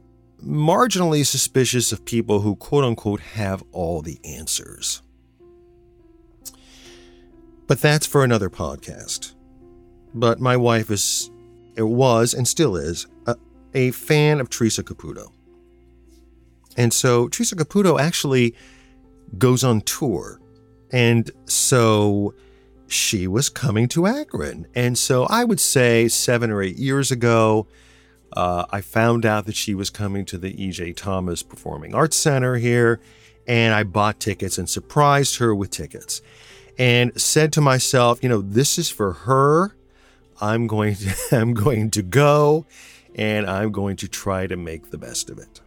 marginally 0.41 1.25
suspicious 1.25 1.91
of 1.91 2.05
people 2.05 2.41
who 2.41 2.55
quote 2.55 2.83
unquote 2.83 3.19
have 3.19 3.63
all 3.71 4.01
the 4.01 4.19
answers. 4.23 5.01
But 7.67 7.81
that's 7.81 8.05
for 8.05 8.23
another 8.23 8.49
podcast. 8.49 9.33
But 10.13 10.39
my 10.39 10.55
wife 10.55 10.91
is, 10.91 11.31
it 11.75 11.83
was, 11.83 12.33
and 12.33 12.47
still 12.47 12.75
is, 12.75 13.07
a, 13.25 13.35
a 13.73 13.91
fan 13.91 14.39
of 14.39 14.49
Teresa 14.49 14.83
Caputo. 14.83 15.31
And 16.77 16.93
so 16.93 17.27
Teresa 17.27 17.55
Caputo 17.55 17.99
actually 17.99 18.55
goes 19.37 19.63
on 19.63 19.81
tour. 19.81 20.39
And 20.91 21.29
so 21.45 22.33
she 22.87 23.27
was 23.27 23.49
coming 23.49 23.87
to 23.89 24.05
Akron. 24.05 24.67
And 24.75 24.97
so 24.97 25.25
I 25.25 25.43
would 25.43 25.59
say 25.59 26.07
seven 26.07 26.51
or 26.51 26.61
eight 26.61 26.77
years 26.77 27.11
ago, 27.11 27.67
uh, 28.35 28.65
I 28.71 28.81
found 28.81 29.25
out 29.25 29.45
that 29.45 29.55
she 29.55 29.75
was 29.75 29.89
coming 29.89 30.25
to 30.25 30.37
the 30.37 30.63
E.J. 30.63 30.93
Thomas 30.93 31.43
Performing 31.43 31.93
Arts 31.93 32.15
Center 32.15 32.55
here, 32.55 32.99
and 33.47 33.73
I 33.73 33.83
bought 33.83 34.19
tickets 34.19 34.57
and 34.57 34.69
surprised 34.69 35.37
her 35.37 35.53
with 35.53 35.69
tickets 35.69 36.21
and 36.77 37.19
said 37.19 37.53
to 37.53 37.61
myself, 37.61 38.23
you 38.23 38.29
know, 38.29 38.41
this 38.41 38.79
is 38.79 38.89
for 38.89 39.13
her. 39.13 39.75
I'm 40.41 40.67
going 40.67 40.95
to 40.95 41.15
I'm 41.31 41.53
going 41.53 41.91
to 41.91 42.01
go 42.01 42.65
and 43.15 43.45
I'm 43.47 43.71
going 43.71 43.95
to 43.97 44.07
try 44.07 44.47
to 44.47 44.57
make 44.57 44.89
the 44.89 44.97
best 44.97 45.29
of 45.29 45.37
it. 45.37 45.61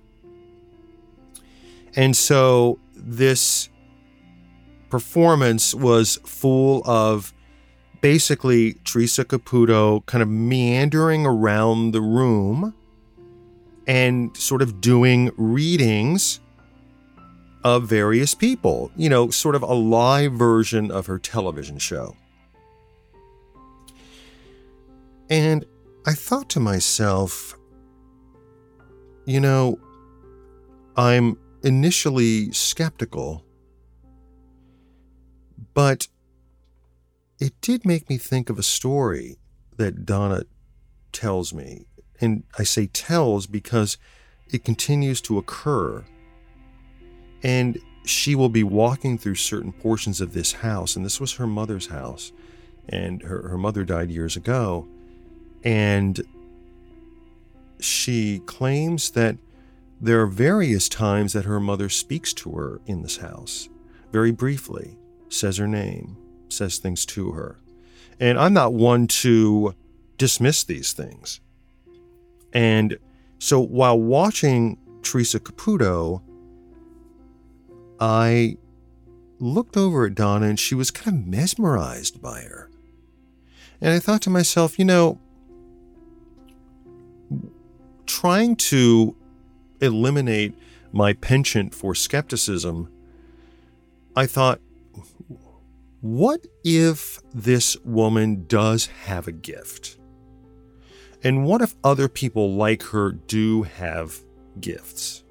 And 1.97 2.15
so 2.15 2.79
this 2.95 3.71
performance 4.91 5.75
was 5.75 6.17
full 6.25 6.83
of 6.89 7.33
basically 8.01 8.75
Teresa 8.85 9.25
Caputo 9.25 10.05
kind 10.07 10.23
of 10.23 10.29
meandering 10.29 11.27
around 11.27 11.93
the 11.93 12.01
room 12.01 12.75
and 13.87 14.37
sort 14.37 14.63
of 14.63 14.81
doing 14.81 15.31
readings 15.37 16.41
of 17.65 17.85
various 17.89 18.35
people, 18.35 18.93
you 18.97 19.09
know, 19.09 19.31
sort 19.31 19.55
of 19.55 19.63
a 19.63 19.75
live 19.75 20.33
version 20.33 20.91
of 20.91 21.07
her 21.07 21.19
television 21.19 21.79
show. 21.79 22.15
And 25.29 25.65
I 26.07 26.13
thought 26.13 26.49
to 26.51 26.61
myself, 26.61 27.59
you 29.25 29.41
know, 29.41 29.81
I'm 30.97 31.39
initially 31.67 32.53
skeptical, 32.53 33.45
but 35.75 36.07
it 37.41 37.61
did 37.61 37.85
make 37.85 38.09
me 38.09 38.17
think 38.17 38.49
of 38.49 38.57
a 38.57 38.63
story 38.63 39.37
that 39.77 40.07
Donna 40.07 40.45
tells 41.11 41.53
me. 41.53 41.87
And 42.21 42.45
I 42.57 42.63
say 42.63 42.87
tells 42.87 43.49
because 43.49 43.99
it 44.49 44.65
continues 44.65 45.21
to 45.23 45.39
occur. 45.39 46.05
And 47.43 47.79
she 48.05 48.37
will 48.37 48.49
be 48.49 48.63
walking 48.63 49.19
through 49.19 49.35
certain 49.35 49.73
portions 49.73 50.21
of 50.21 50.35
this 50.35 50.53
house. 50.53 50.95
And 50.95 51.05
this 51.05 51.21
was 51.21 51.35
her 51.35 51.49
mother's 51.49 51.89
house. 51.89 52.31
And 52.89 53.23
her, 53.23 53.49
her 53.49 53.59
mother 53.59 53.85
died 53.85 54.13
years 54.13 54.37
ago. 54.37 54.87
And 55.65 56.21
she 57.81 58.39
claims 58.47 59.11
that 59.11 59.37
there 60.01 60.21
are 60.21 60.27
various 60.27 60.89
times 60.89 61.33
that 61.33 61.45
her 61.45 61.61
mother 61.61 61.89
speaks 61.89 62.33
to 62.35 62.53
her 62.53 62.81
in 62.87 63.03
this 63.03 63.19
house, 63.19 63.69
very 64.13 64.31
briefly, 64.31 64.99
says 65.29 65.57
her 65.57 65.69
name, 65.69 66.17
says 66.49 66.79
things 66.79 67.07
to 67.07 67.33
her. 67.33 67.59
And 68.21 68.39
I'm 68.39 68.53
not 68.53 68.73
one 68.73 69.07
to 69.09 69.75
dismiss 70.19 70.65
these 70.65 70.93
things. 70.93 71.41
And 72.53 72.99
so 73.39 73.61
while 73.61 73.99
watching 73.99 74.79
Teresa 75.03 75.41
Caputo, 75.41 76.23
I 78.01 78.57
looked 79.39 79.77
over 79.77 80.07
at 80.07 80.15
Donna 80.15 80.47
and 80.47 80.59
she 80.59 80.75
was 80.75 80.91
kind 80.91 81.19
of 81.19 81.27
mesmerized 81.27 82.23
by 82.23 82.43
her. 82.43 82.71
And 83.81 83.93
I 83.93 83.99
thought 83.99 84.23
to 84.23 84.31
myself, 84.31 84.79
you 84.79 84.85
know, 84.85 85.21
trying 88.07 88.57
to 88.57 89.15
eliminate 89.81 90.55
my 90.93 91.13
penchant 91.13 91.75
for 91.75 91.95
skepticism, 91.95 92.91
I 94.15 94.27
thought, 94.27 94.61
what 96.01 96.47
if 96.65 97.21
this 97.35 97.77
woman 97.85 98.47
does 98.47 98.87
have 98.87 99.27
a 99.27 99.33
gift? 99.33 99.99
And 101.23 101.45
what 101.45 101.63
if 101.63 101.75
other 101.83 102.09
people 102.09 102.53
like 102.55 102.83
her 102.85 103.13
do 103.13 103.65
have 103.65 104.21
gifts? 104.61 105.25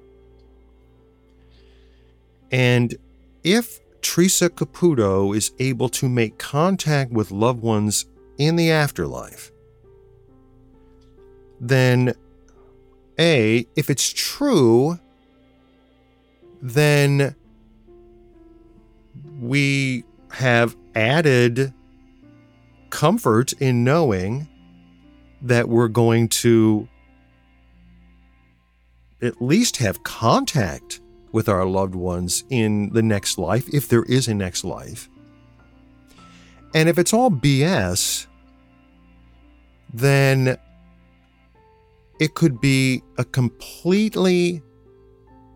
And 2.50 2.96
if 3.42 3.80
Teresa 4.02 4.50
Caputo 4.50 5.34
is 5.34 5.52
able 5.58 5.88
to 5.90 6.08
make 6.08 6.38
contact 6.38 7.10
with 7.12 7.30
loved 7.30 7.62
ones 7.62 8.06
in 8.38 8.56
the 8.56 8.70
afterlife, 8.70 9.50
then 11.60 12.14
A, 13.18 13.66
if 13.76 13.90
it's 13.90 14.12
true, 14.12 14.98
then 16.60 17.34
we 19.40 20.04
have 20.30 20.76
added 20.94 21.72
comfort 22.90 23.52
in 23.54 23.84
knowing 23.84 24.48
that 25.42 25.68
we're 25.68 25.88
going 25.88 26.28
to 26.28 26.88
at 29.22 29.40
least 29.40 29.78
have 29.78 30.02
contact 30.02 31.00
with 31.32 31.48
our 31.48 31.64
loved 31.64 31.94
ones 31.94 32.44
in 32.50 32.90
the 32.92 33.02
next 33.02 33.38
life, 33.38 33.68
if 33.74 33.88
there 33.88 34.04
is 34.04 34.28
a 34.28 34.34
next 34.34 34.64
life. 34.64 35.08
And 36.74 36.88
if 36.88 36.98
it's 36.98 37.12
all 37.12 37.30
BS, 37.30 38.26
then 39.92 40.58
it 42.18 42.34
could 42.34 42.60
be 42.60 43.02
a 43.18 43.24
completely 43.24 44.62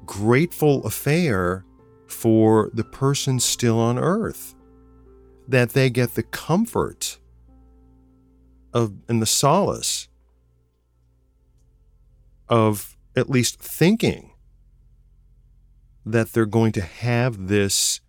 grateful 0.04 0.84
affair 0.84 1.64
for 2.06 2.70
the 2.74 2.84
person 2.84 3.38
still 3.38 3.78
on 3.78 3.98
earth 3.98 4.54
that 5.48 5.70
they 5.70 5.90
get 5.90 6.14
the 6.14 6.22
comfort 6.22 7.18
of 8.72 8.92
and 9.08 9.20
the 9.20 9.26
solace 9.26 10.08
of 12.48 12.96
at 13.16 13.30
least 13.30 13.58
thinking 13.58 14.32
that 16.04 16.32
they're 16.32 16.46
going 16.46 16.72
to 16.72 16.80
have 16.80 17.48
this 17.48 18.00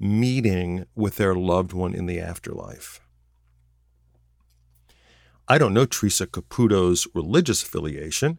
meeting 0.00 0.86
with 0.94 1.16
their 1.16 1.34
loved 1.34 1.72
one 1.72 1.94
in 1.94 2.06
the 2.06 2.18
afterlife. 2.18 3.01
I 5.48 5.58
don't 5.58 5.74
know 5.74 5.84
Teresa 5.84 6.26
Caputo's 6.26 7.06
religious 7.14 7.62
affiliation. 7.62 8.38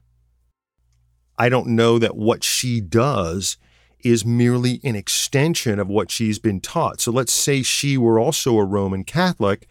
I 1.37 1.49
don't 1.49 1.67
know 1.67 1.99
that 1.99 2.15
what 2.15 2.43
she 2.43 2.79
does 2.79 3.57
is 4.03 4.25
merely 4.25 4.79
an 4.83 4.95
extension 4.95 5.79
of 5.79 5.87
what 5.87 6.11
she's 6.11 6.39
been 6.39 6.59
taught. 6.59 7.01
So 7.01 7.11
let's 7.11 7.33
say 7.33 7.61
she 7.61 7.97
were 7.97 8.19
also 8.19 8.57
a 8.57 8.65
Roman 8.65 9.03
Catholic. 9.03 9.67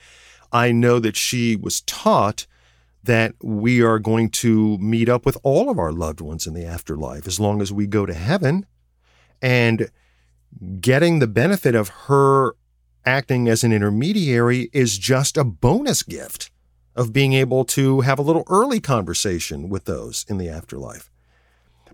I 0.50 0.72
know 0.72 0.98
that 0.98 1.16
she 1.16 1.56
was 1.56 1.82
taught 1.82 2.46
that 3.04 3.34
we 3.42 3.82
are 3.82 3.98
going 3.98 4.30
to 4.30 4.78
meet 4.78 5.08
up 5.08 5.26
with 5.26 5.36
all 5.42 5.68
of 5.68 5.78
our 5.78 5.92
loved 5.92 6.20
ones 6.20 6.46
in 6.46 6.54
the 6.54 6.64
afterlife 6.64 7.26
as 7.26 7.40
long 7.40 7.60
as 7.60 7.72
we 7.72 7.86
go 7.86 8.06
to 8.06 8.14
heaven. 8.14 8.66
And 9.40 9.90
getting 10.80 11.18
the 11.18 11.26
benefit 11.26 11.74
of 11.74 11.88
her 12.06 12.54
acting 13.04 13.48
as 13.48 13.64
an 13.64 13.72
intermediary 13.72 14.70
is 14.72 14.98
just 14.98 15.36
a 15.36 15.44
bonus 15.44 16.02
gift 16.02 16.51
of 16.94 17.12
being 17.12 17.32
able 17.32 17.64
to 17.64 18.02
have 18.02 18.18
a 18.18 18.22
little 18.22 18.44
early 18.48 18.80
conversation 18.80 19.68
with 19.68 19.84
those 19.84 20.26
in 20.28 20.38
the 20.38 20.48
afterlife. 20.48 21.10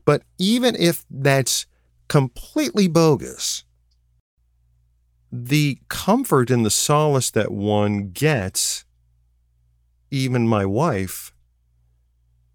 But 0.05 0.23
even 0.39 0.75
if 0.75 1.05
that's 1.11 1.67
completely 2.09 2.89
bogus. 2.89 3.65
The 5.31 5.79
comfort 5.89 6.51
and 6.51 6.65
the 6.65 6.71
solace 6.71 7.31
that 7.31 7.51
one 7.51 8.11
gets, 8.11 8.85
even 10.11 10.49
my 10.49 10.65
wife, 10.65 11.33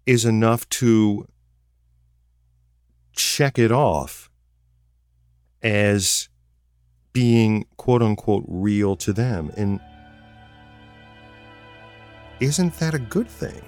is 0.06 0.24
enough 0.24 0.68
to 0.68 1.26
check 3.12 3.58
it 3.58 3.70
off 3.70 4.28
as 5.62 6.28
being 7.12 7.64
quote 7.76 8.02
unquote 8.02 8.44
real 8.48 8.96
to 8.96 9.12
them. 9.12 9.52
And 9.56 9.80
isn't 12.40 12.74
that 12.78 12.94
a 12.94 12.98
good 12.98 13.28
thing? 13.28 13.62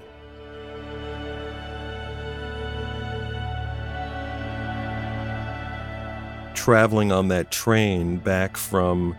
traveling 6.66 7.12
on 7.12 7.28
that 7.28 7.52
train 7.52 8.16
back 8.16 8.56
from 8.56 9.16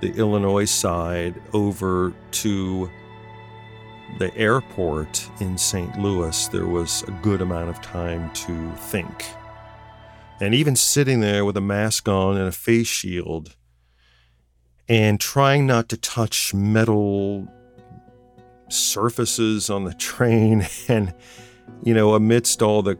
the 0.00 0.12
Illinois 0.14 0.64
side 0.64 1.40
over 1.52 2.12
to 2.32 2.90
the 4.18 4.36
airport 4.36 5.24
in 5.38 5.56
St. 5.56 5.96
Louis, 6.00 6.48
there 6.48 6.66
was 6.66 7.04
a 7.04 7.12
good 7.22 7.40
amount 7.40 7.68
of 7.68 7.80
time 7.80 8.28
to 8.32 8.72
think. 8.72 9.24
And 10.40 10.52
even 10.52 10.74
sitting 10.74 11.20
there 11.20 11.44
with 11.44 11.56
a 11.56 11.60
mask 11.60 12.08
on 12.08 12.36
and 12.36 12.48
a 12.48 12.52
face 12.52 12.88
shield 12.88 13.54
and 14.88 15.20
trying 15.20 15.68
not 15.68 15.88
to 15.90 15.96
touch 15.96 16.52
metal 16.52 17.46
surfaces 18.74 19.70
on 19.70 19.84
the 19.84 19.94
train 20.10 20.66
and, 20.88 21.14
you 21.82 21.94
know, 21.94 22.14
amidst 22.14 22.62
all 22.62 22.82
the 22.82 22.98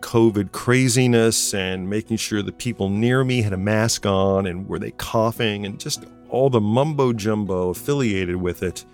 COVID 0.00 0.52
craziness 0.52 1.54
and 1.54 1.88
making 1.88 2.16
sure 2.16 2.42
the 2.42 2.52
people 2.52 2.90
near 2.90 3.24
me 3.24 3.40
had 3.40 3.52
a 3.52 3.56
mask 3.56 4.04
on 4.04 4.46
and 4.46 4.68
were 4.68 4.78
they 4.78 4.90
coughing 4.92 5.64
and 5.64 5.78
just 5.78 6.04
all 6.28 6.50
the 6.50 6.60
mumbo 6.60 7.12
jumbo 7.12 7.70
affiliated 7.70 8.36
with 8.36 8.62
it, 8.62 8.84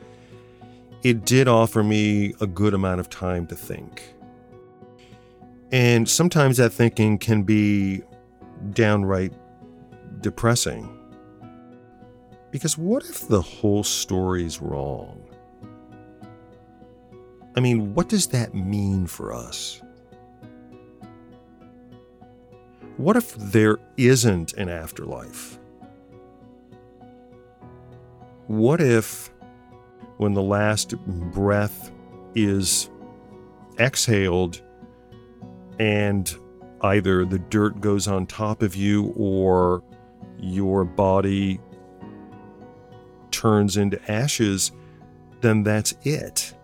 it 1.02 1.24
did 1.24 1.48
offer 1.48 1.82
me 1.82 2.34
a 2.40 2.46
good 2.46 2.74
amount 2.74 3.00
of 3.00 3.08
time 3.08 3.46
to 3.46 3.54
think. 3.54 4.02
And 5.70 6.08
sometimes 6.08 6.56
that 6.56 6.70
thinking 6.70 7.18
can 7.18 7.42
be 7.42 8.02
downright 8.72 9.32
depressing. 10.20 10.94
Because 12.50 12.78
what 12.78 13.04
if 13.04 13.28
the 13.28 13.42
whole 13.42 13.84
story's 13.84 14.60
wrong? 14.60 15.22
I 17.58 17.60
mean, 17.60 17.92
what 17.92 18.08
does 18.08 18.28
that 18.28 18.54
mean 18.54 19.08
for 19.08 19.34
us? 19.34 19.82
What 22.98 23.16
if 23.16 23.34
there 23.34 23.78
isn't 23.96 24.52
an 24.52 24.68
afterlife? 24.68 25.58
What 28.46 28.80
if, 28.80 29.32
when 30.18 30.34
the 30.34 30.42
last 30.42 30.96
breath 31.32 31.90
is 32.36 32.90
exhaled 33.76 34.62
and 35.80 36.32
either 36.82 37.24
the 37.24 37.40
dirt 37.40 37.80
goes 37.80 38.06
on 38.06 38.26
top 38.26 38.62
of 38.62 38.76
you 38.76 39.12
or 39.16 39.82
your 40.38 40.84
body 40.84 41.58
turns 43.32 43.76
into 43.76 44.00
ashes, 44.08 44.70
then 45.40 45.64
that's 45.64 45.92
it. 46.04 46.54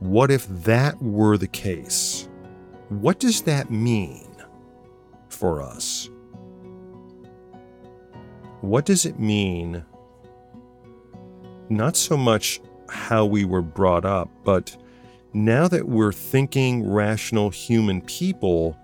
What 0.00 0.30
if 0.30 0.48
that 0.64 1.00
were 1.02 1.36
the 1.36 1.46
case? 1.46 2.26
What 2.88 3.20
does 3.20 3.42
that 3.42 3.70
mean 3.70 4.34
for 5.28 5.60
us? 5.60 6.08
What 8.62 8.86
does 8.86 9.04
it 9.04 9.18
mean? 9.18 9.84
Not 11.68 11.96
so 11.96 12.16
much 12.16 12.62
how 12.88 13.26
we 13.26 13.44
were 13.44 13.60
brought 13.60 14.06
up, 14.06 14.30
but 14.42 14.74
now 15.34 15.68
that 15.68 15.86
we're 15.86 16.12
thinking 16.12 16.90
rational 16.90 17.50
human 17.50 18.00
people, 18.00 18.78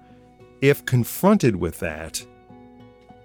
if 0.60 0.84
confronted 0.84 1.56
with 1.56 1.78
that, 1.80 2.24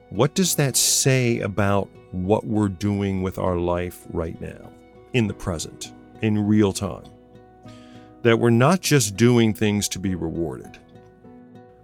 what 0.09 0.33
does 0.33 0.55
that 0.55 0.77
say 0.77 1.39
about 1.41 1.89
what 2.11 2.45
we're 2.45 2.69
doing 2.69 3.21
with 3.21 3.37
our 3.37 3.57
life 3.57 4.05
right 4.11 4.39
now, 4.39 4.71
in 5.11 5.27
the 5.27 5.33
present, 5.33 5.91
in 6.21 6.47
real 6.47 6.71
time? 6.71 7.03
That 8.23 8.39
we're 8.39 8.49
not 8.51 8.81
just 8.81 9.15
doing 9.15 9.53
things 9.53 9.87
to 9.89 9.99
be 9.99 10.15
rewarded. 10.15 10.77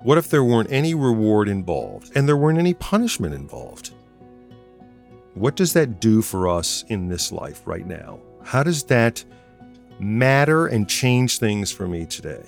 What 0.02 0.18
if 0.18 0.30
there 0.30 0.44
weren't 0.44 0.72
any 0.72 0.94
reward 0.94 1.50
involved 1.50 2.12
and 2.16 2.28
there 2.28 2.38
weren't 2.38 2.60
any 2.60 2.74
punishment 2.74 3.34
involved? 3.34 3.94
What 5.34 5.56
does 5.56 5.74
that 5.74 6.00
do 6.00 6.22
for 6.22 6.48
us 6.48 6.84
in 6.88 7.08
this 7.08 7.32
life 7.32 7.62
right 7.66 7.86
now? 7.86 8.20
How 8.44 8.64
does 8.64 8.84
that 8.86 9.24
matter 10.00 10.68
and 10.68 10.88
change 10.88 11.40
things 11.40 11.72
for 11.72 11.88
me 11.88 12.06
today? 12.06 12.44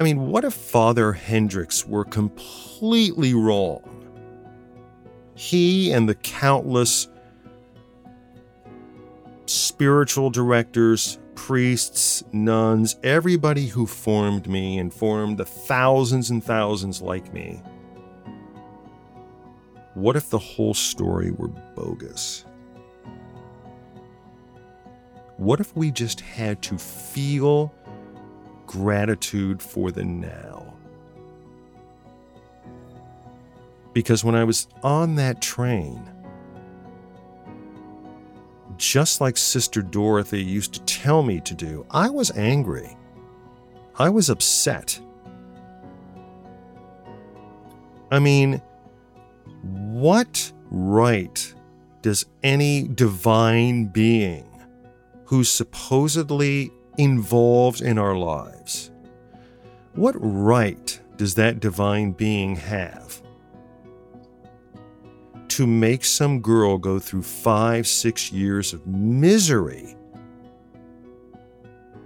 I 0.00 0.04
mean, 0.04 0.26
what 0.26 0.44
if 0.44 0.54
Father 0.54 1.12
Hendricks 1.12 1.86
were 1.86 2.04
completely 2.04 3.34
wrong? 3.34 3.82
He 5.34 5.92
and 5.92 6.08
the 6.08 6.14
countless 6.16 7.08
spiritual 9.46 10.30
directors, 10.30 11.18
priests, 11.42 12.22
nuns, 12.30 12.94
everybody 13.02 13.66
who 13.66 13.84
formed 13.84 14.48
me 14.48 14.78
and 14.78 14.94
formed 14.94 15.36
the 15.38 15.44
thousands 15.44 16.30
and 16.30 16.42
thousands 16.42 17.02
like 17.02 17.34
me. 17.34 17.60
What 19.94 20.14
if 20.14 20.30
the 20.30 20.38
whole 20.38 20.72
story 20.72 21.32
were 21.32 21.48
bogus? 21.48 22.44
What 25.36 25.58
if 25.58 25.76
we 25.76 25.90
just 25.90 26.20
had 26.20 26.62
to 26.62 26.78
feel 26.78 27.74
gratitude 28.68 29.60
for 29.60 29.90
the 29.90 30.04
now? 30.04 30.72
Because 33.92 34.22
when 34.22 34.36
I 34.36 34.44
was 34.44 34.68
on 34.84 35.16
that 35.16 35.40
train, 35.42 36.08
just 38.76 39.20
like 39.20 39.36
Sister 39.36 39.82
Dorothy 39.82 40.42
used 40.42 40.74
to 40.74 40.80
tell 40.82 41.22
me 41.22 41.40
to 41.40 41.54
do, 41.54 41.86
I 41.90 42.10
was 42.10 42.30
angry. 42.36 42.96
I 43.98 44.08
was 44.08 44.30
upset. 44.30 45.00
I 48.10 48.18
mean, 48.18 48.60
what 49.62 50.52
right 50.70 51.54
does 52.02 52.26
any 52.42 52.88
divine 52.88 53.86
being 53.86 54.48
who's 55.24 55.50
supposedly 55.50 56.70
involved 56.98 57.80
in 57.80 57.98
our 57.98 58.16
lives, 58.16 58.90
what 59.94 60.14
right 60.18 61.00
does 61.16 61.34
that 61.36 61.60
divine 61.60 62.12
being 62.12 62.56
have 62.56 63.22
to 65.56 65.66
make 65.66 66.04
some 66.04 66.40
girl 66.40 66.78
go 66.78 66.98
through 66.98 67.22
five, 67.22 67.86
six 67.86 68.32
years 68.32 68.72
of 68.72 68.86
misery 68.86 69.96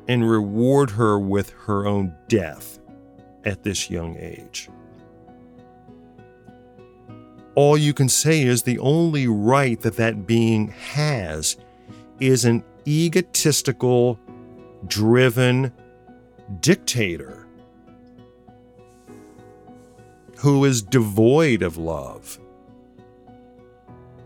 and 0.08 0.28
reward 0.28 0.90
her 0.90 1.18
with 1.18 1.50
her 1.50 1.86
own 1.86 2.14
death 2.28 2.78
at 3.44 3.62
this 3.62 3.90
young 3.90 4.16
age? 4.18 4.68
All 7.54 7.78
you 7.78 7.94
can 7.94 8.08
say 8.08 8.42
is 8.42 8.62
the 8.62 8.78
only 8.80 9.26
right 9.26 9.80
that 9.80 9.96
that 9.96 10.26
being 10.26 10.68
has 10.68 11.56
is 12.20 12.44
an 12.44 12.62
egotistical, 12.86 14.18
driven 14.86 15.72
dictator 16.60 17.46
who 20.38 20.64
is 20.64 20.82
devoid 20.82 21.62
of 21.62 21.76
love. 21.76 22.38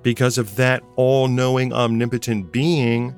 Because 0.03 0.39
of 0.39 0.57
that 0.57 0.83
all 0.97 1.29
knowing, 1.29 1.73
omnipotent 1.73 2.53
being 2.53 3.15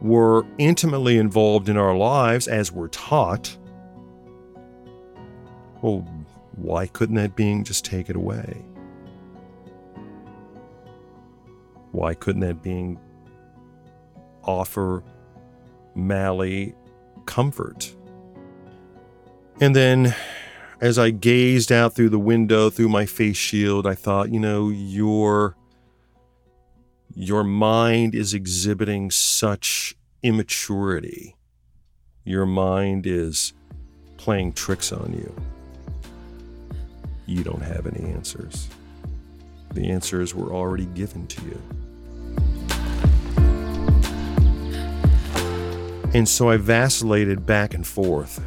were 0.00 0.44
intimately 0.58 1.18
involved 1.18 1.68
in 1.68 1.76
our 1.76 1.96
lives 1.96 2.48
as 2.48 2.72
we're 2.72 2.88
taught, 2.88 3.56
well, 5.82 6.06
why 6.56 6.86
couldn't 6.86 7.16
that 7.16 7.36
being 7.36 7.64
just 7.64 7.84
take 7.84 8.10
it 8.10 8.16
away? 8.16 8.64
Why 11.92 12.14
couldn't 12.14 12.40
that 12.40 12.62
being 12.62 12.98
offer 14.46 15.02
Mally 15.94 16.74
comfort. 17.26 17.94
And 19.60 19.74
then 19.74 20.14
as 20.80 20.98
I 20.98 21.10
gazed 21.10 21.70
out 21.70 21.94
through 21.94 22.10
the 22.10 22.18
window 22.18 22.70
through 22.70 22.88
my 22.88 23.06
face 23.06 23.36
shield, 23.36 23.86
I 23.86 23.94
thought, 23.94 24.32
you 24.32 24.40
know, 24.40 24.68
your 24.68 25.56
your 27.14 27.44
mind 27.44 28.14
is 28.14 28.34
exhibiting 28.34 29.10
such 29.10 29.96
immaturity. 30.22 31.36
Your 32.24 32.44
mind 32.44 33.06
is 33.06 33.52
playing 34.16 34.52
tricks 34.54 34.90
on 34.92 35.12
you. 35.12 35.34
You 37.26 37.44
don't 37.44 37.62
have 37.62 37.86
any 37.86 38.10
answers. 38.10 38.68
The 39.74 39.90
answers 39.90 40.34
were 40.34 40.52
already 40.52 40.86
given 40.86 41.26
to 41.28 41.42
you. 41.44 41.62
And 46.14 46.28
so 46.28 46.48
I 46.48 46.56
vacillated 46.56 47.46
back 47.46 47.74
and 47.74 47.86
forth. 47.86 48.44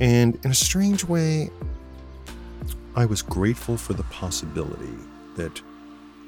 And 0.00 0.38
in 0.44 0.50
a 0.50 0.54
strange 0.54 1.04
way, 1.04 1.50
I 2.94 3.06
was 3.06 3.22
grateful 3.22 3.76
for 3.76 3.92
the 3.92 4.04
possibility 4.04 4.96
that 5.36 5.60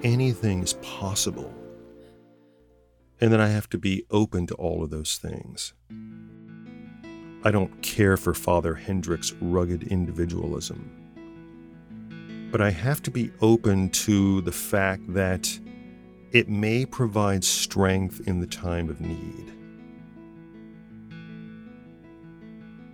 anything 0.03 0.63
is 0.63 0.75
possible. 0.75 1.53
And 3.21 3.33
that 3.33 3.41
I 3.41 3.49
have 3.49 3.69
to 3.71 3.79
be 3.79 4.05
open 4.11 4.47
to 4.47 4.55
all 4.55 4.83
of 4.83 4.91
those 4.91 5.17
things. 5.17 5.75
I 7.43 7.51
don't 7.51 7.83
care 7.83 8.17
for 8.17 8.35
Father 8.35 8.75
Hendrick's 8.75 9.33
rugged 9.41 9.85
individualism. 9.85 10.91
But 12.51 12.61
I 12.61 12.71
have 12.71 13.03
to 13.03 13.11
be 13.11 13.31
open 13.41 13.91
to 13.91 14.41
the 14.43 14.53
fact 14.53 15.03
that 15.15 15.59
it 16.33 16.49
may 16.49 16.87
provide 16.87 17.45
strength 17.45 18.27
in 18.27 18.41
the 18.41 18.47
time 18.47 18.89
of 18.89 19.01
need. 19.01 19.53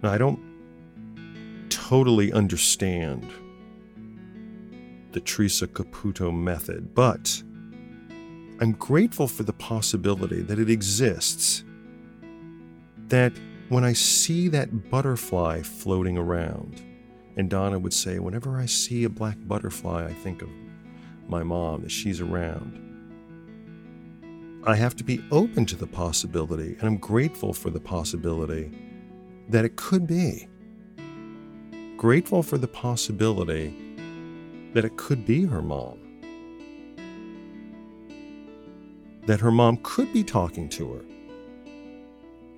Now, 0.02 0.12
I 0.12 0.18
don't 0.18 0.40
totally 1.68 2.32
understand 2.32 3.24
the 5.16 5.22
Teresa 5.22 5.66
Caputo 5.66 6.30
method, 6.30 6.94
but 6.94 7.42
I'm 8.60 8.72
grateful 8.72 9.26
for 9.26 9.44
the 9.44 9.52
possibility 9.54 10.42
that 10.42 10.58
it 10.58 10.68
exists. 10.68 11.64
That 13.08 13.32
when 13.70 13.82
I 13.82 13.94
see 13.94 14.48
that 14.48 14.90
butterfly 14.90 15.62
floating 15.62 16.18
around, 16.18 16.82
and 17.38 17.48
Donna 17.48 17.78
would 17.78 17.94
say, 17.94 18.18
whenever 18.18 18.58
I 18.58 18.66
see 18.66 19.04
a 19.04 19.08
black 19.08 19.38
butterfly, 19.40 20.04
I 20.04 20.12
think 20.12 20.42
of 20.42 20.50
my 21.28 21.42
mom, 21.42 21.80
that 21.80 21.90
she's 21.90 22.20
around. 22.20 22.82
I 24.66 24.74
have 24.74 24.96
to 24.96 25.04
be 25.04 25.24
open 25.30 25.64
to 25.64 25.76
the 25.76 25.86
possibility, 25.86 26.76
and 26.78 26.82
I'm 26.82 26.98
grateful 26.98 27.54
for 27.54 27.70
the 27.70 27.80
possibility 27.80 28.70
that 29.48 29.64
it 29.64 29.76
could 29.76 30.06
be. 30.06 30.46
Grateful 31.96 32.42
for 32.42 32.58
the 32.58 32.68
possibility 32.68 33.85
that 34.76 34.84
it 34.84 34.98
could 34.98 35.24
be 35.24 35.46
her 35.46 35.62
mom. 35.62 35.98
That 39.24 39.40
her 39.40 39.50
mom 39.50 39.78
could 39.82 40.12
be 40.12 40.22
talking 40.22 40.68
to 40.68 40.92
her 40.92 41.04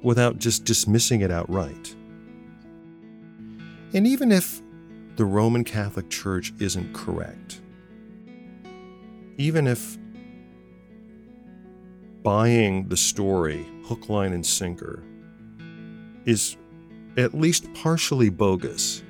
without 0.02 0.38
just 0.38 0.64
dismissing 0.64 1.20
it 1.20 1.30
outright. 1.30 1.94
And 3.94 4.04
even 4.04 4.32
if 4.32 4.60
the 5.14 5.24
Roman 5.24 5.62
Catholic 5.62 6.10
Church 6.10 6.52
isn't 6.58 6.92
correct. 6.92 7.60
Even 9.36 9.68
if 9.68 9.96
buying 12.24 12.88
the 12.88 12.96
story, 12.96 13.64
hook, 13.84 14.08
line, 14.08 14.32
and 14.32 14.44
sinker, 14.44 15.04
is 16.24 16.56
at 17.16 17.32
least 17.32 17.72
partially 17.74 18.28
bogus. 18.28 19.04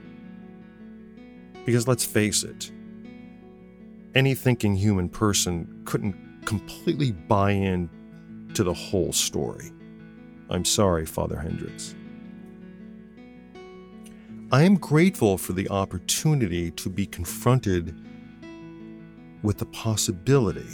Because 1.65 1.89
let's 1.89 2.05
face 2.05 2.43
it, 2.43 2.71
any 4.15 4.35
thinking 4.35 4.75
human 4.75 5.09
person 5.09 5.83
couldn't 5.85 6.17
completely 6.45 7.13
buy 7.13 7.51
in 7.51 7.91
to 8.55 8.65
the 8.65 8.73
whole 8.73 9.13
story. 9.13 9.71
I'm 10.51 10.65
sorry, 10.65 11.05
Father 11.07 11.39
Hendricks. 11.39 11.95
I 14.51 14.63
am 14.63 14.77
grateful 14.77 15.37
for 15.37 15.53
the 15.53 15.69
opportunity 15.69 16.71
to 16.71 16.89
be 16.89 17.07
confronted 17.07 17.95
with 19.43 19.59
the 19.59 19.67
possibility 19.67 20.67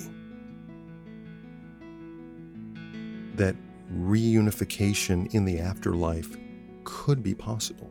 that 3.35 3.57
reunification 3.93 5.33
in 5.35 5.45
the 5.45 5.59
afterlife 5.59 6.37
could 6.85 7.23
be 7.23 7.35
possible. 7.35 7.91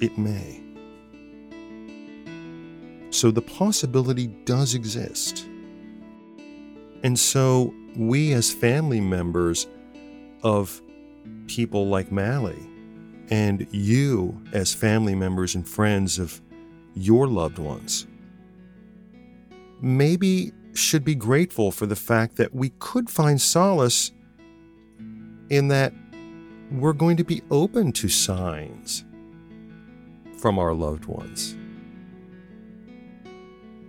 It 0.00 0.18
may. 0.18 0.63
So 3.14 3.30
the 3.30 3.42
possibility 3.42 4.26
does 4.26 4.74
exist. 4.74 5.46
And 7.04 7.16
so 7.16 7.72
we, 7.94 8.32
as 8.32 8.52
family 8.52 9.00
members 9.00 9.68
of 10.42 10.82
people 11.46 11.86
like 11.86 12.10
Mally, 12.10 12.58
and 13.30 13.68
you, 13.70 14.42
as 14.52 14.74
family 14.74 15.14
members 15.14 15.54
and 15.54 15.66
friends 15.66 16.18
of 16.18 16.42
your 16.94 17.28
loved 17.28 17.60
ones, 17.60 18.08
maybe 19.80 20.50
should 20.72 21.04
be 21.04 21.14
grateful 21.14 21.70
for 21.70 21.86
the 21.86 21.94
fact 21.94 22.34
that 22.38 22.52
we 22.52 22.70
could 22.80 23.08
find 23.08 23.40
solace 23.40 24.10
in 25.50 25.68
that 25.68 25.92
we're 26.72 26.92
going 26.92 27.16
to 27.18 27.24
be 27.24 27.42
open 27.52 27.92
to 27.92 28.08
signs 28.08 29.04
from 30.36 30.58
our 30.58 30.74
loved 30.74 31.04
ones. 31.04 31.54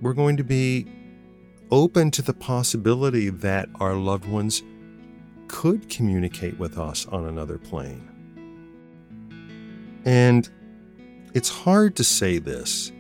We're 0.06 0.14
going 0.14 0.38
to 0.38 0.44
be 0.44 0.86
open 1.72 2.12
to 2.12 2.22
the 2.22 2.36
possibility 2.36 3.32
that 3.32 3.68
our 3.80 3.96
loved 3.96 4.28
ones 4.28 4.62
could 5.48 5.90
communicate 5.90 6.60
with 6.60 6.78
us 6.78 7.08
on 7.08 7.26
another 7.26 7.58
plane. 7.58 8.08
And 10.06 10.48
it's 11.34 11.50
hard 11.50 11.96
to 11.96 12.04
say 12.04 12.38
this, 12.38 12.92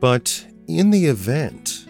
but 0.00 0.46
in 0.68 0.88
the 0.88 1.04
event 1.04 1.86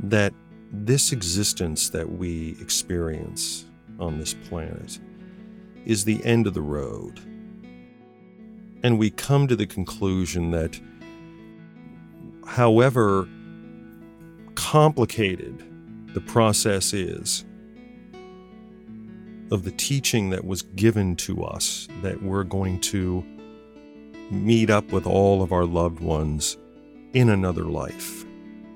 that 0.00 0.34
this 0.72 1.12
existence 1.12 1.88
that 1.90 2.10
we 2.10 2.56
experience 2.60 3.64
on 4.00 4.18
this 4.18 4.34
planet 4.34 4.98
is 5.86 6.02
the 6.02 6.20
end 6.24 6.48
of 6.48 6.54
the 6.54 6.60
road, 6.62 7.20
and 8.82 8.98
we 8.98 9.08
come 9.08 9.46
to 9.46 9.54
the 9.54 9.68
conclusion 9.68 10.50
that 10.50 10.80
however 12.52 13.26
complicated 14.56 15.64
the 16.12 16.20
process 16.20 16.92
is 16.92 17.46
of 19.50 19.64
the 19.64 19.70
teaching 19.70 20.28
that 20.28 20.44
was 20.44 20.60
given 20.60 21.16
to 21.16 21.42
us 21.42 21.88
that 22.02 22.22
we're 22.22 22.44
going 22.44 22.78
to 22.78 23.24
meet 24.30 24.68
up 24.68 24.92
with 24.92 25.06
all 25.06 25.42
of 25.42 25.50
our 25.50 25.64
loved 25.64 25.98
ones 26.00 26.58
in 27.14 27.30
another 27.30 27.64
life, 27.64 28.26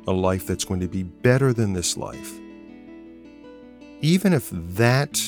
a 0.07 0.13
life 0.13 0.47
that's 0.47 0.65
going 0.65 0.81
to 0.81 0.89
be 0.89 1.03
better 1.03 1.53
than 1.53 1.75
this 1.75 1.99
life. 1.99 2.33
Even 4.01 4.33
if 4.33 4.49
that 4.53 5.23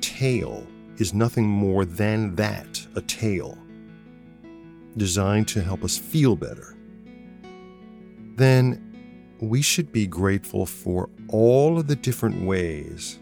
tale 0.00 0.64
is 0.98 1.12
nothing 1.12 1.48
more 1.48 1.84
than 1.84 2.36
that 2.36 2.86
a 2.94 3.00
tale 3.00 3.58
designed 4.96 5.48
to 5.48 5.60
help 5.60 5.82
us 5.82 5.98
feel 5.98 6.36
better, 6.36 6.76
then 8.36 9.36
we 9.40 9.62
should 9.62 9.92
be 9.92 10.06
grateful 10.06 10.66
for 10.66 11.10
all 11.28 11.78
of 11.78 11.88
the 11.88 11.96
different 11.96 12.44
ways 12.44 13.18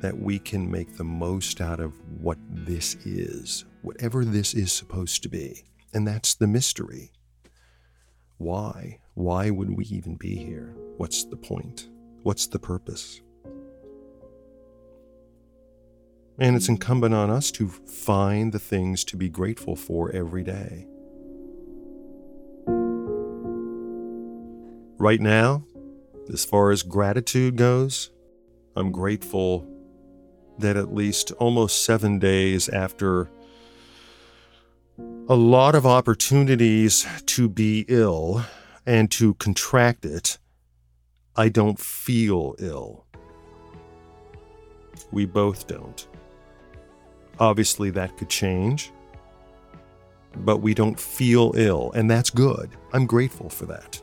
that 0.00 0.18
we 0.18 0.38
can 0.38 0.70
make 0.70 0.96
the 0.96 1.04
most 1.04 1.60
out 1.60 1.80
of 1.80 1.92
what 2.20 2.38
this 2.50 2.94
is, 3.06 3.64
whatever 3.82 4.24
this 4.24 4.54
is 4.54 4.72
supposed 4.72 5.22
to 5.22 5.28
be. 5.28 5.64
And 5.92 6.06
that's 6.06 6.34
the 6.34 6.46
mystery. 6.46 7.12
Why? 8.38 9.00
Why 9.14 9.50
would 9.50 9.76
we 9.76 9.84
even 9.86 10.16
be 10.16 10.36
here? 10.36 10.74
What's 10.96 11.24
the 11.24 11.36
point? 11.36 11.88
What's 12.22 12.46
the 12.46 12.58
purpose? 12.58 13.20
And 16.38 16.56
it's 16.56 16.68
incumbent 16.68 17.14
on 17.14 17.30
us 17.30 17.50
to 17.52 17.68
find 17.68 18.52
the 18.52 18.58
things 18.58 19.04
to 19.04 19.16
be 19.16 19.28
grateful 19.28 19.76
for 19.76 20.10
every 20.12 20.42
day. 20.42 20.86
Right 25.00 25.22
now, 25.22 25.64
as 26.30 26.44
far 26.44 26.70
as 26.70 26.82
gratitude 26.82 27.56
goes, 27.56 28.10
I'm 28.76 28.92
grateful 28.92 29.66
that 30.58 30.76
at 30.76 30.92
least 30.94 31.32
almost 31.38 31.86
seven 31.86 32.18
days 32.18 32.68
after 32.68 33.30
a 35.26 35.34
lot 35.34 35.74
of 35.74 35.86
opportunities 35.86 37.06
to 37.24 37.48
be 37.48 37.86
ill 37.88 38.44
and 38.84 39.10
to 39.12 39.32
contract 39.36 40.04
it, 40.04 40.36
I 41.34 41.48
don't 41.48 41.80
feel 41.80 42.54
ill. 42.58 43.06
We 45.12 45.24
both 45.24 45.66
don't. 45.66 46.06
Obviously, 47.38 47.88
that 47.88 48.18
could 48.18 48.28
change, 48.28 48.92
but 50.36 50.58
we 50.58 50.74
don't 50.74 51.00
feel 51.00 51.54
ill, 51.56 51.90
and 51.92 52.10
that's 52.10 52.28
good. 52.28 52.76
I'm 52.92 53.06
grateful 53.06 53.48
for 53.48 53.64
that. 53.64 54.02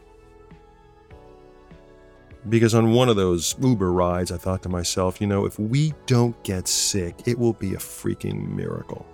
Because 2.50 2.74
on 2.74 2.92
one 2.94 3.10
of 3.10 3.16
those 3.16 3.56
Uber 3.62 3.92
rides, 3.92 4.32
I 4.32 4.38
thought 4.38 4.64
to 4.64 4.70
myself, 4.70 5.20
you 5.20 5.28
know, 5.28 5.46
if 5.46 5.60
we 5.60 5.94
don't 6.06 6.42
get 6.44 6.68
sick, 6.68 7.16
it 7.26 7.38
will 7.38 7.54
be 7.54 7.74
a 7.74 7.78
freaking 7.78 8.50
miracle. 8.56 9.06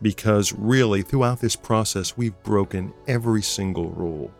Because 0.00 0.54
really, 0.54 1.02
throughout 1.02 1.40
this 1.40 1.56
process, 1.56 2.16
we've 2.16 2.42
broken 2.42 2.94
every 3.06 3.42
single 3.42 3.90
rule. 3.90 4.30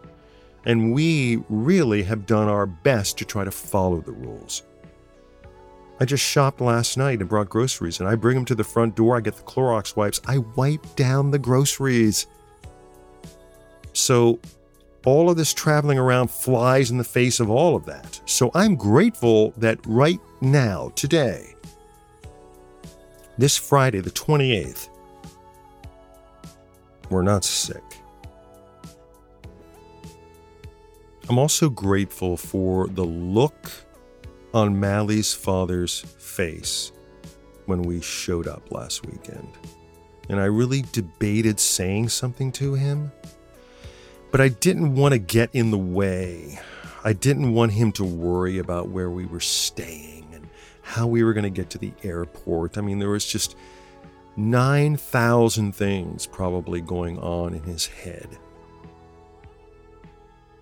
And 0.65 0.95
we 0.95 1.43
really 1.51 2.03
have 2.05 2.25
done 2.25 2.49
our 2.49 2.67
best 2.67 3.19
to 3.19 3.25
try 3.27 3.45
to 3.45 3.51
follow 3.51 4.01
the 4.01 4.13
rules. 4.13 4.63
I 6.01 6.07
just 6.07 6.25
shopped 6.25 6.63
last 6.63 6.97
night 6.97 7.21
and 7.21 7.29
brought 7.29 7.51
groceries, 7.51 8.01
and 8.01 8.09
I 8.09 8.15
bring 8.15 8.37
them 8.37 8.47
to 8.47 8.55
the 8.55 8.65
front 8.65 8.97
door. 8.97 9.19
I 9.19 9.21
get 9.21 9.37
the 9.37 9.43
Clorox 9.43 9.97
wipes. 9.97 10.23
I 10.27 10.39
wipe 10.39 10.97
down 10.97 11.31
the 11.31 11.39
groceries. 11.39 12.27
So 13.93 14.41
all 15.05 15.31
of 15.31 15.37
this 15.37 15.55
traveling 15.55 15.99
around 15.99 16.31
flies 16.31 16.91
in 16.91 16.99
the 16.99 17.05
face 17.05 17.41
of 17.41 17.49
all 17.51 17.75
of 17.75 17.87
that. 17.87 18.21
So 18.27 18.51
I'm 18.55 18.77
grateful 18.77 19.53
that 19.57 19.79
right 19.87 20.21
now, 20.41 20.93
today, 20.95 21.55
this 23.39 23.57
Friday, 23.57 24.01
the 24.01 24.11
28th, 24.11 24.89
we're 27.09 27.23
not 27.23 27.45
sick. 27.45 27.83
I'm 31.29 31.39
also 31.39 31.71
grateful 31.71 32.37
for 32.37 32.89
the 32.89 33.05
look 33.05 33.71
on 34.53 34.79
Mally's 34.79 35.33
father's 35.33 36.01
face 36.19 36.93
when 37.67 37.83
we 37.83 38.01
showed 38.01 38.49
up 38.49 38.73
last 38.73 39.07
weekend. 39.07 39.49
And 40.29 40.41
I 40.41 40.45
really 40.45 40.83
debated 40.93 41.59
saying 41.59 42.09
something 42.09 42.53
to 42.53 42.75
him 42.75 43.13
but 44.31 44.41
I 44.41 44.49
didn't 44.49 44.95
want 44.95 45.13
to 45.13 45.19
get 45.19 45.51
in 45.53 45.71
the 45.71 45.79
way. 45.79 46.61
I 47.03 47.13
didn't 47.13 47.53
want 47.55 47.73
him 47.73 47.93
to 47.93 48.05
worry 48.05 48.59
about 48.59 48.89
where 48.89 49.11
we 49.11 49.27
were 49.27 49.41
staying 49.41 50.27
and 50.33 50.49
how 50.83 51.07
we 51.07 51.25
were 51.25 51.33
going 51.33 51.45
to 51.45 51.51
get 51.51 51.71
to 51.71 51.79
the 51.79 51.93
airport. 52.03 52.77
I 52.77 52.83
mean, 52.83 52.99
there 52.99 53.09
was 53.09 53.25
just 53.25 53.57
9,000 54.37 55.75
things 55.75 56.27
probably 56.27 56.81
going 56.81 57.19
on 57.19 57.55
in 57.55 57.63
his 57.63 57.87
head. 57.87 58.39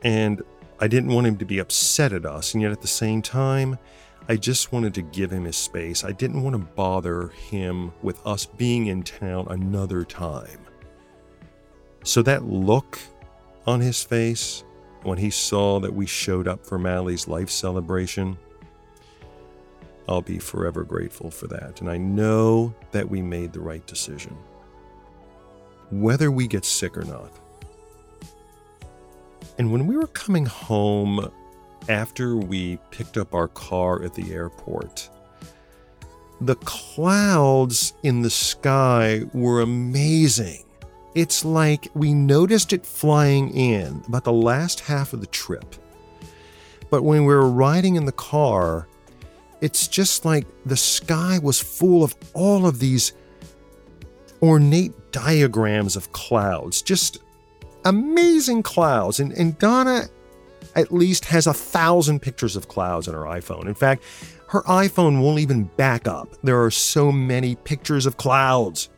And 0.03 0.43
I 0.81 0.87
didn't 0.87 1.13
want 1.13 1.27
him 1.27 1.37
to 1.39 1.45
be 1.45 1.59
upset 1.59 2.13
at 2.13 2.25
us. 2.25 2.55
And 2.55 2.63
yet 2.63 2.71
at 2.71 2.81
the 2.81 2.87
same 2.87 3.21
time, 3.21 3.79
I 4.29 4.37
just 4.37 4.73
wanted 4.73 4.95
to 4.95 5.03
give 5.03 5.33
him 5.33 5.45
his 5.45 5.57
space. 5.57 6.05
I 6.05 6.13
didn't 6.13 6.43
want 6.43 6.55
to 6.55 6.59
bother 6.59 7.29
him 7.29 7.93
with 8.03 8.25
us 8.27 8.47
being 8.47 8.87
in 8.87 9.03
town 9.03 9.47
another 9.51 10.05
time. 10.05 10.61
So 12.05 12.23
that 12.23 12.45
look 12.45 12.99
on 13.69 13.81
his 13.81 14.03
face 14.03 14.65
when 15.03 15.19
he 15.19 15.29
saw 15.29 15.79
that 15.79 15.93
we 15.93 16.07
showed 16.07 16.49
up 16.49 16.65
for 16.65 16.79
Mally's 16.79 17.29
life 17.29 17.51
celebration. 17.51 18.39
I'll 20.09 20.23
be 20.23 20.39
forever 20.39 20.85
grateful 20.85 21.31
for 21.31 21.49
that. 21.49 21.83
And 21.83 21.91
I 21.91 21.99
know 21.99 22.75
that 22.93 23.11
we 23.11 23.21
made 23.21 23.53
the 23.53 23.61
right 23.61 23.87
decision. 23.87 24.35
Whether 25.91 26.31
we 26.31 26.47
get 26.47 26.65
sick 26.65 26.97
or 26.97 27.05
not. 27.05 27.31
And 29.59 29.71
when 29.71 29.87
we 29.87 29.99
were 29.99 30.07
coming 30.07 30.47
home 30.47 31.31
after 31.91 32.37
we 32.37 32.79
picked 32.91 33.19
up 33.19 33.35
our 33.35 33.49
car 33.49 34.03
at 34.03 34.15
the 34.15 34.33
airport, 34.33 35.11
the 36.41 36.57
clouds 36.57 37.93
in 38.03 38.23
the 38.23 38.31
sky 38.31 39.25
were 39.35 39.61
amazing. 39.61 40.65
It's 41.19 41.45
like 41.45 41.89
we 41.95 42.15
noticed 42.15 42.73
it 42.73 42.87
flying 42.87 43.51
in 43.51 44.05
about 44.07 44.23
the 44.23 44.33
last 44.33 44.79
half 44.79 45.13
of 45.13 45.21
the 45.21 45.27
trip. 45.27 45.75
But 46.91 47.03
when 47.03 47.25
we 47.25 47.35
were 47.35 47.51
riding 47.51 47.97
in 47.97 48.05
the 48.05 48.13
car, 48.13 48.87
it's 49.61 49.89
just 49.89 50.25
like 50.25 50.47
the 50.65 50.77
sky 50.77 51.41
was 51.43 51.61
full 51.61 52.05
of 52.05 52.15
all 52.35 52.67
of 52.67 52.79
these 52.79 53.15
ornate 54.41 54.93
diagrams 55.11 55.97
of 55.97 56.13
clouds, 56.13 56.83
just 56.83 57.19
amazing 57.85 58.63
clouds. 58.63 59.19
And, 59.19 59.33
and 59.33 59.59
Donna 59.59 60.05
at 60.77 60.93
least 60.93 61.25
has 61.25 61.49
a 61.49 61.53
thousand 61.53 62.23
pictures 62.23 62.55
of 62.55 62.69
clouds 62.69 63.09
on 63.09 63.15
her 63.15 63.23
iPhone. 63.23 63.67
In 63.67 63.75
fact, 63.75 64.05
her 64.51 64.63
iPhone 64.63 65.21
won't 65.21 65.41
even 65.41 65.65
back 65.65 66.07
up. 66.07 66.29
There 66.45 66.63
are 66.63 66.71
so 66.71 67.11
many 67.11 67.57
pictures 67.57 68.07
of 68.07 68.19
clouds. 68.19 68.89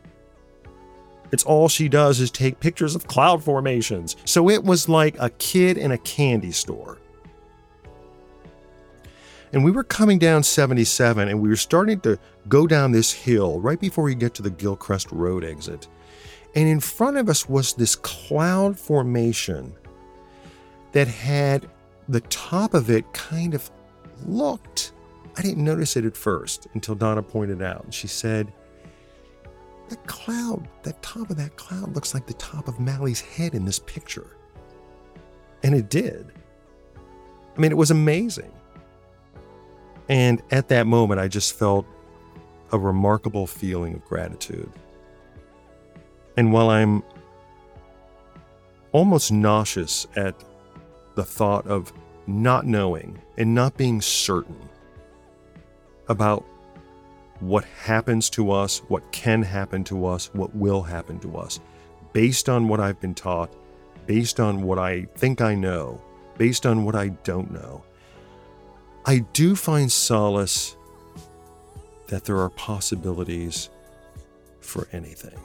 It's 1.31 1.43
all 1.43 1.69
she 1.69 1.87
does 1.87 2.19
is 2.19 2.29
take 2.29 2.59
pictures 2.59 2.95
of 2.95 3.07
cloud 3.07 3.43
formations. 3.43 4.15
So 4.25 4.49
it 4.49 4.63
was 4.63 4.89
like 4.89 5.15
a 5.19 5.29
kid 5.31 5.77
in 5.77 5.91
a 5.91 5.97
candy 5.97 6.51
store. 6.51 6.97
And 9.53 9.63
we 9.63 9.71
were 9.71 9.83
coming 9.83 10.17
down 10.17 10.43
77 10.43 11.27
and 11.27 11.41
we 11.41 11.49
were 11.49 11.55
starting 11.55 11.99
to 12.01 12.17
go 12.47 12.67
down 12.67 12.91
this 12.91 13.11
hill 13.11 13.59
right 13.59 13.79
before 13.79 14.03
we 14.03 14.15
get 14.15 14.33
to 14.35 14.41
the 14.41 14.51
Gilcrest 14.51 15.07
Road 15.11 15.43
exit. 15.43 15.87
And 16.55 16.67
in 16.67 16.79
front 16.79 17.17
of 17.17 17.29
us 17.29 17.47
was 17.47 17.73
this 17.73 17.95
cloud 17.95 18.77
formation 18.77 19.73
that 20.91 21.07
had 21.07 21.69
the 22.09 22.21
top 22.21 22.73
of 22.73 22.89
it 22.89 23.11
kind 23.13 23.53
of 23.53 23.69
looked. 24.25 24.91
I 25.37 25.41
didn't 25.41 25.63
notice 25.63 25.95
it 25.95 26.05
at 26.05 26.15
first 26.15 26.67
until 26.73 26.95
Donna 26.95 27.23
pointed 27.23 27.61
out. 27.61 27.85
And 27.85 27.93
she 27.93 28.07
said, 28.07 28.51
That 29.91 30.07
cloud, 30.07 30.69
that 30.83 31.01
top 31.03 31.29
of 31.29 31.35
that 31.35 31.57
cloud 31.57 31.93
looks 31.93 32.13
like 32.13 32.25
the 32.25 32.33
top 32.35 32.69
of 32.69 32.79
Mally's 32.79 33.19
head 33.19 33.53
in 33.53 33.65
this 33.65 33.77
picture. 33.77 34.37
And 35.63 35.75
it 35.75 35.89
did. 35.89 36.31
I 36.95 37.59
mean, 37.59 37.71
it 37.71 37.77
was 37.77 37.91
amazing. 37.91 38.53
And 40.07 40.41
at 40.49 40.69
that 40.69 40.87
moment, 40.87 41.19
I 41.19 41.27
just 41.27 41.59
felt 41.59 41.85
a 42.71 42.79
remarkable 42.79 43.45
feeling 43.45 43.93
of 43.93 44.05
gratitude. 44.05 44.71
And 46.37 46.53
while 46.53 46.69
I'm 46.69 47.03
almost 48.93 49.29
nauseous 49.29 50.07
at 50.15 50.41
the 51.15 51.25
thought 51.25 51.67
of 51.67 51.91
not 52.27 52.65
knowing 52.65 53.21
and 53.37 53.53
not 53.53 53.75
being 53.75 53.99
certain 53.99 54.69
about 56.07 56.45
what 57.41 57.65
happens 57.65 58.29
to 58.29 58.51
us, 58.51 58.79
what 58.87 59.11
can 59.11 59.41
happen 59.41 59.83
to 59.85 60.05
us, 60.05 60.29
what 60.33 60.55
will 60.55 60.83
happen 60.83 61.19
to 61.19 61.37
us, 61.37 61.59
based 62.13 62.47
on 62.47 62.67
what 62.67 62.79
I've 62.79 63.01
been 63.01 63.15
taught, 63.15 63.51
based 64.05 64.39
on 64.39 64.61
what 64.61 64.77
I 64.77 65.05
think 65.15 65.41
I 65.41 65.55
know, 65.55 66.01
based 66.37 66.65
on 66.65 66.85
what 66.85 66.95
I 66.95 67.09
don't 67.09 67.51
know. 67.51 67.83
I 69.05 69.19
do 69.33 69.55
find 69.55 69.91
solace 69.91 70.77
that 72.07 72.25
there 72.25 72.37
are 72.37 72.49
possibilities 72.51 73.69
for 74.59 74.87
anything. 74.91 75.39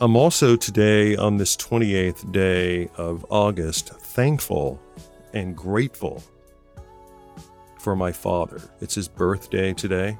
I'm 0.00 0.16
also 0.16 0.56
today, 0.56 1.14
on 1.14 1.36
this 1.36 1.56
28th 1.56 2.32
day 2.32 2.88
of 2.96 3.24
August, 3.30 3.90
thankful 3.90 4.82
and 5.32 5.56
grateful 5.56 6.24
for 7.82 7.96
my 7.96 8.12
father. 8.12 8.60
It's 8.80 8.94
his 8.94 9.08
birthday 9.08 9.72
today. 9.72 10.16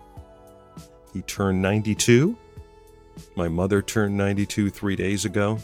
He 1.12 1.22
turned 1.22 1.62
92. 1.62 2.37
My 3.37 3.48
mother 3.48 3.81
turned 3.81 4.16
92 4.16 4.70
three 4.70 4.96
days 4.96 5.25
ago. 5.25 5.59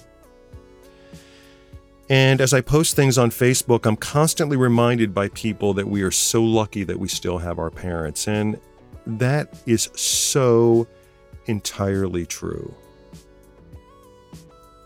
And 2.09 2.41
as 2.41 2.55
I 2.55 2.61
post 2.61 2.97
things 2.97 3.19
on 3.19 3.31
Facebook, 3.31 3.85
I'm 3.85 3.97
constantly 3.97 4.57
reminded 4.57 5.13
by 5.13 5.29
people 5.29 5.75
that 5.75 5.89
we 5.89 6.03
are 6.03 6.11
so 6.11 6.43
lucky 6.43 6.85
that 6.85 6.99
we 6.99 7.09
still 7.09 7.39
have 7.39 7.59
our 7.59 7.71
parents. 7.71 8.29
And 8.29 8.59
that 9.07 9.61
is 9.67 9.91
so 9.95 10.87
entirely 11.47 12.25
true. 12.25 12.75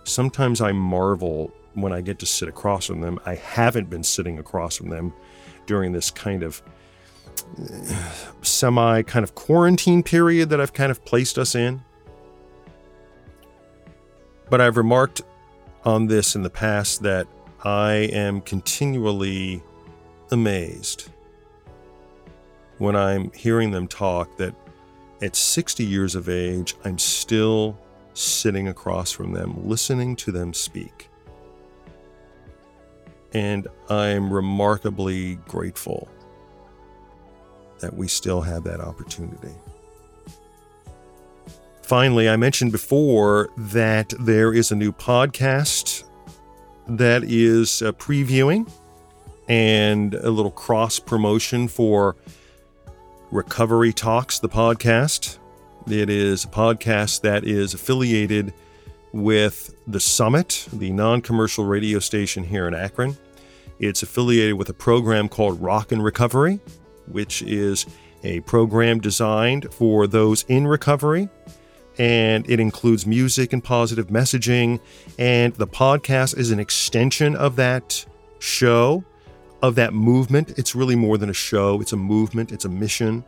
Sometimes 0.05 0.61
I 0.61 0.73
marvel 0.73 1.53
when 1.75 1.93
I 1.93 2.01
get 2.01 2.19
to 2.21 2.27
sit 2.27 2.49
across 2.49 2.87
from 2.87 3.01
them. 3.01 3.21
I 3.25 3.35
haven't 3.37 3.89
been 3.89 4.03
sitting 4.03 4.39
across 4.39 4.77
from 4.77 4.89
them 4.89 5.13
during 5.67 5.93
this 5.93 6.11
kind 6.11 6.43
of 6.43 6.61
semi 8.43 9.03
kind 9.03 9.25
of 9.25 9.35
quarantine 9.35 10.03
period 10.03 10.51
that 10.51 10.61
I've 10.61 10.73
kind 10.73 10.91
of 10.91 11.05
placed 11.05 11.39
us 11.39 11.55
in. 11.55 11.83
But 14.51 14.61
I've 14.61 14.77
remarked 14.77 15.23
on 15.85 16.07
this 16.07 16.35
in 16.35 16.43
the 16.43 16.51
past 16.51 17.03
that 17.03 17.27
I 17.65 17.93
am 18.13 18.41
continually 18.41 19.63
amazed 20.31 21.11
when 22.79 22.97
I'm 22.97 23.31
hearing 23.33 23.71
them 23.71 23.87
talk 23.87 24.37
that 24.39 24.55
at 25.23 25.37
60 25.37 25.85
years 25.85 26.17
of 26.17 26.29
age, 26.29 26.75
I'm 26.85 26.99
still 26.99 27.79
sitting 28.13 28.69
across 28.69 29.13
from 29.13 29.33
them, 29.33 29.69
listening 29.69 30.17
to 30.17 30.33
them 30.33 30.53
speak. 30.53 31.09
And 33.33 33.69
I'm 33.89 34.33
remarkably 34.33 35.37
grateful 35.47 36.09
that 37.83 37.95
we 37.95 38.09
still 38.09 38.41
have 38.41 38.65
that 38.65 38.81
opportunity. 38.81 39.53
Finally, 41.83 42.29
I 42.29 42.37
mentioned 42.37 42.73
before 42.73 43.51
that 43.57 44.15
there 44.19 44.55
is 44.55 44.71
a 44.73 44.75
new 44.75 44.93
podcast 44.93 46.05
that 46.89 47.23
is 47.25 47.83
uh, 47.83 47.93
previewing 47.93 48.71
and 49.49 50.15
a 50.15 50.31
little 50.31 50.51
cross 50.51 50.99
promotion 50.99 51.69
for 51.69 52.17
Recovery 53.31 53.93
Talks, 53.93 54.39
the 54.39 54.49
podcast. 54.49 55.39
It 55.87 56.09
is 56.09 56.45
a 56.45 56.49
podcast 56.49 57.23
that 57.23 57.45
is 57.45 57.75
affiliated 57.75 58.55
with 59.13 59.75
the 59.87 60.01
Summit, 60.01 60.67
the 60.73 60.93
non 60.93 61.21
commercial 61.21 61.65
radio 61.65 61.99
station 61.99 62.45
here 62.45 62.67
in 62.69 62.75
Akron. 62.75 63.17
It's 63.79 64.03
affiliated 64.03 64.55
with 64.55 64.69
a 64.69 64.75
program 64.75 65.29
called 65.29 65.61
Rock 65.61 65.93
and 65.93 66.03
Recovery, 66.03 66.61
which 67.07 67.43
is 67.43 67.87
a 68.25 68.41
program 68.41 69.01
designed 69.01 69.73
for 69.73 70.07
those 70.07 70.45
in 70.49 70.67
recovery 70.67 71.29
and 71.99 72.49
it 72.49 72.61
includes 72.61 73.07
music 73.07 73.53
and 73.53 73.63
positive 73.63 74.09
messaging. 74.09 74.81
And 75.19 75.55
the 75.55 75.67
podcast 75.67 76.37
is 76.37 76.51
an 76.51 76.59
extension 76.59 77.37
of 77.37 77.57
that 77.57 78.05
show, 78.39 79.05
of 79.63 79.75
that 79.77 79.93
movement. 79.93 80.59
It's 80.59 80.75
really 80.75 80.97
more 80.97 81.19
than 81.19 81.31
a 81.31 81.35
show, 81.35 81.81
it's 81.81 81.93
a 81.93 81.97
movement, 81.97 82.53
it's 82.53 82.65
a 82.65 82.69
mission. 82.69 83.25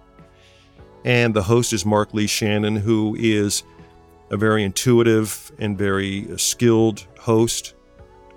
And 1.04 1.34
the 1.34 1.42
host 1.42 1.72
is 1.72 1.84
Mark 1.84 2.14
Lee 2.14 2.26
Shannon, 2.26 2.76
who 2.76 3.14
is 3.18 3.62
a 4.30 4.37
very 4.37 4.64
intuitive 4.64 5.52
and 5.58 5.76
very 5.76 6.26
skilled 6.38 7.06
host. 7.20 7.74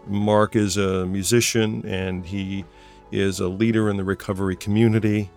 Mark 0.05 0.55
is 0.55 0.77
a 0.77 1.05
musician 1.05 1.85
and 1.85 2.25
he 2.25 2.65
is 3.11 3.39
a 3.39 3.47
leader 3.47 3.89
in 3.89 3.97
the 3.97 4.03
recovery 4.03 4.55
community. 4.55 5.29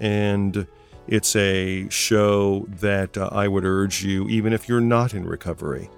And 0.00 0.66
it's 1.06 1.34
a 1.36 1.88
show 1.88 2.66
that 2.80 3.16
uh, 3.16 3.30
I 3.32 3.48
would 3.48 3.64
urge 3.64 4.04
you, 4.04 4.28
even 4.28 4.52
if 4.52 4.68
you're 4.68 4.80
not 4.80 5.14
in 5.14 5.26
recovery, 5.26 5.90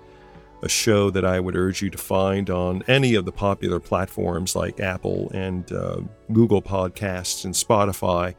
a 0.63 0.69
show 0.69 1.11
that 1.11 1.25
I 1.25 1.41
would 1.41 1.57
urge 1.57 1.83
you 1.83 1.91
to 1.91 1.99
find 1.99 2.49
on 2.51 2.83
any 2.87 3.15
of 3.15 3.25
the 3.25 3.33
popular 3.33 3.81
platforms 3.81 4.55
like 4.55 4.79
Apple 4.81 5.31
and 5.35 5.71
uh, 5.73 6.01
Google 6.33 6.63
Podcasts 6.63 7.45
and 7.45 7.55
Spotify 7.55 8.35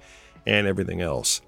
and 0.45 0.65
everything 0.65 1.01
else. 1.01 1.41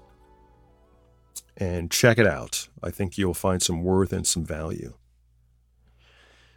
And 1.56 1.90
check 1.90 2.18
it 2.18 2.26
out. 2.26 2.68
I 2.82 2.90
think 2.90 3.16
you'll 3.16 3.34
find 3.34 3.62
some 3.62 3.82
worth 3.82 4.12
and 4.12 4.26
some 4.26 4.44
value. 4.44 4.94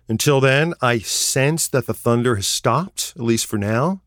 Until 0.09 0.39
then, 0.39 0.73
I 0.82 0.99
sense 0.99 1.67
that 1.67 1.86
the 1.86 1.93
thunder 1.93 2.36
has 2.36 2.47
stopped, 2.47 3.13
at 3.15 3.21
least 3.21 3.45
for 3.45 3.57
now. 3.57 4.01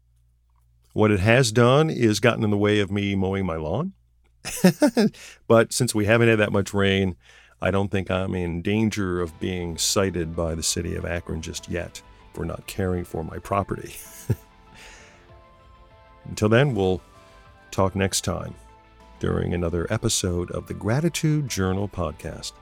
What 0.92 1.10
it 1.10 1.20
has 1.20 1.52
done 1.52 1.90
is 1.90 2.20
gotten 2.20 2.44
in 2.44 2.50
the 2.50 2.56
way 2.56 2.80
of 2.80 2.90
me 2.90 3.14
mowing 3.14 3.46
my 3.46 3.56
lawn. 3.56 3.92
but 5.48 5.72
since 5.72 5.94
we 5.94 6.06
haven't 6.06 6.28
had 6.28 6.38
that 6.38 6.52
much 6.52 6.74
rain, 6.74 7.16
I 7.62 7.70
don't 7.70 7.90
think 7.90 8.10
I'm 8.10 8.34
in 8.34 8.62
danger 8.62 9.20
of 9.20 9.38
being 9.38 9.76
cited 9.78 10.34
by 10.34 10.54
the 10.54 10.62
city 10.62 10.96
of 10.96 11.04
Akron 11.04 11.42
just 11.42 11.68
yet 11.68 12.02
for 12.32 12.44
not 12.44 12.66
caring 12.66 13.04
for 13.04 13.22
my 13.22 13.38
property. 13.38 13.96
Until 16.24 16.48
then, 16.48 16.74
we'll 16.74 17.02
Talk 17.70 17.94
next 17.94 18.22
time 18.22 18.54
during 19.20 19.54
another 19.54 19.86
episode 19.90 20.50
of 20.50 20.66
the 20.66 20.74
Gratitude 20.74 21.48
Journal 21.48 21.88
podcast. 21.88 22.52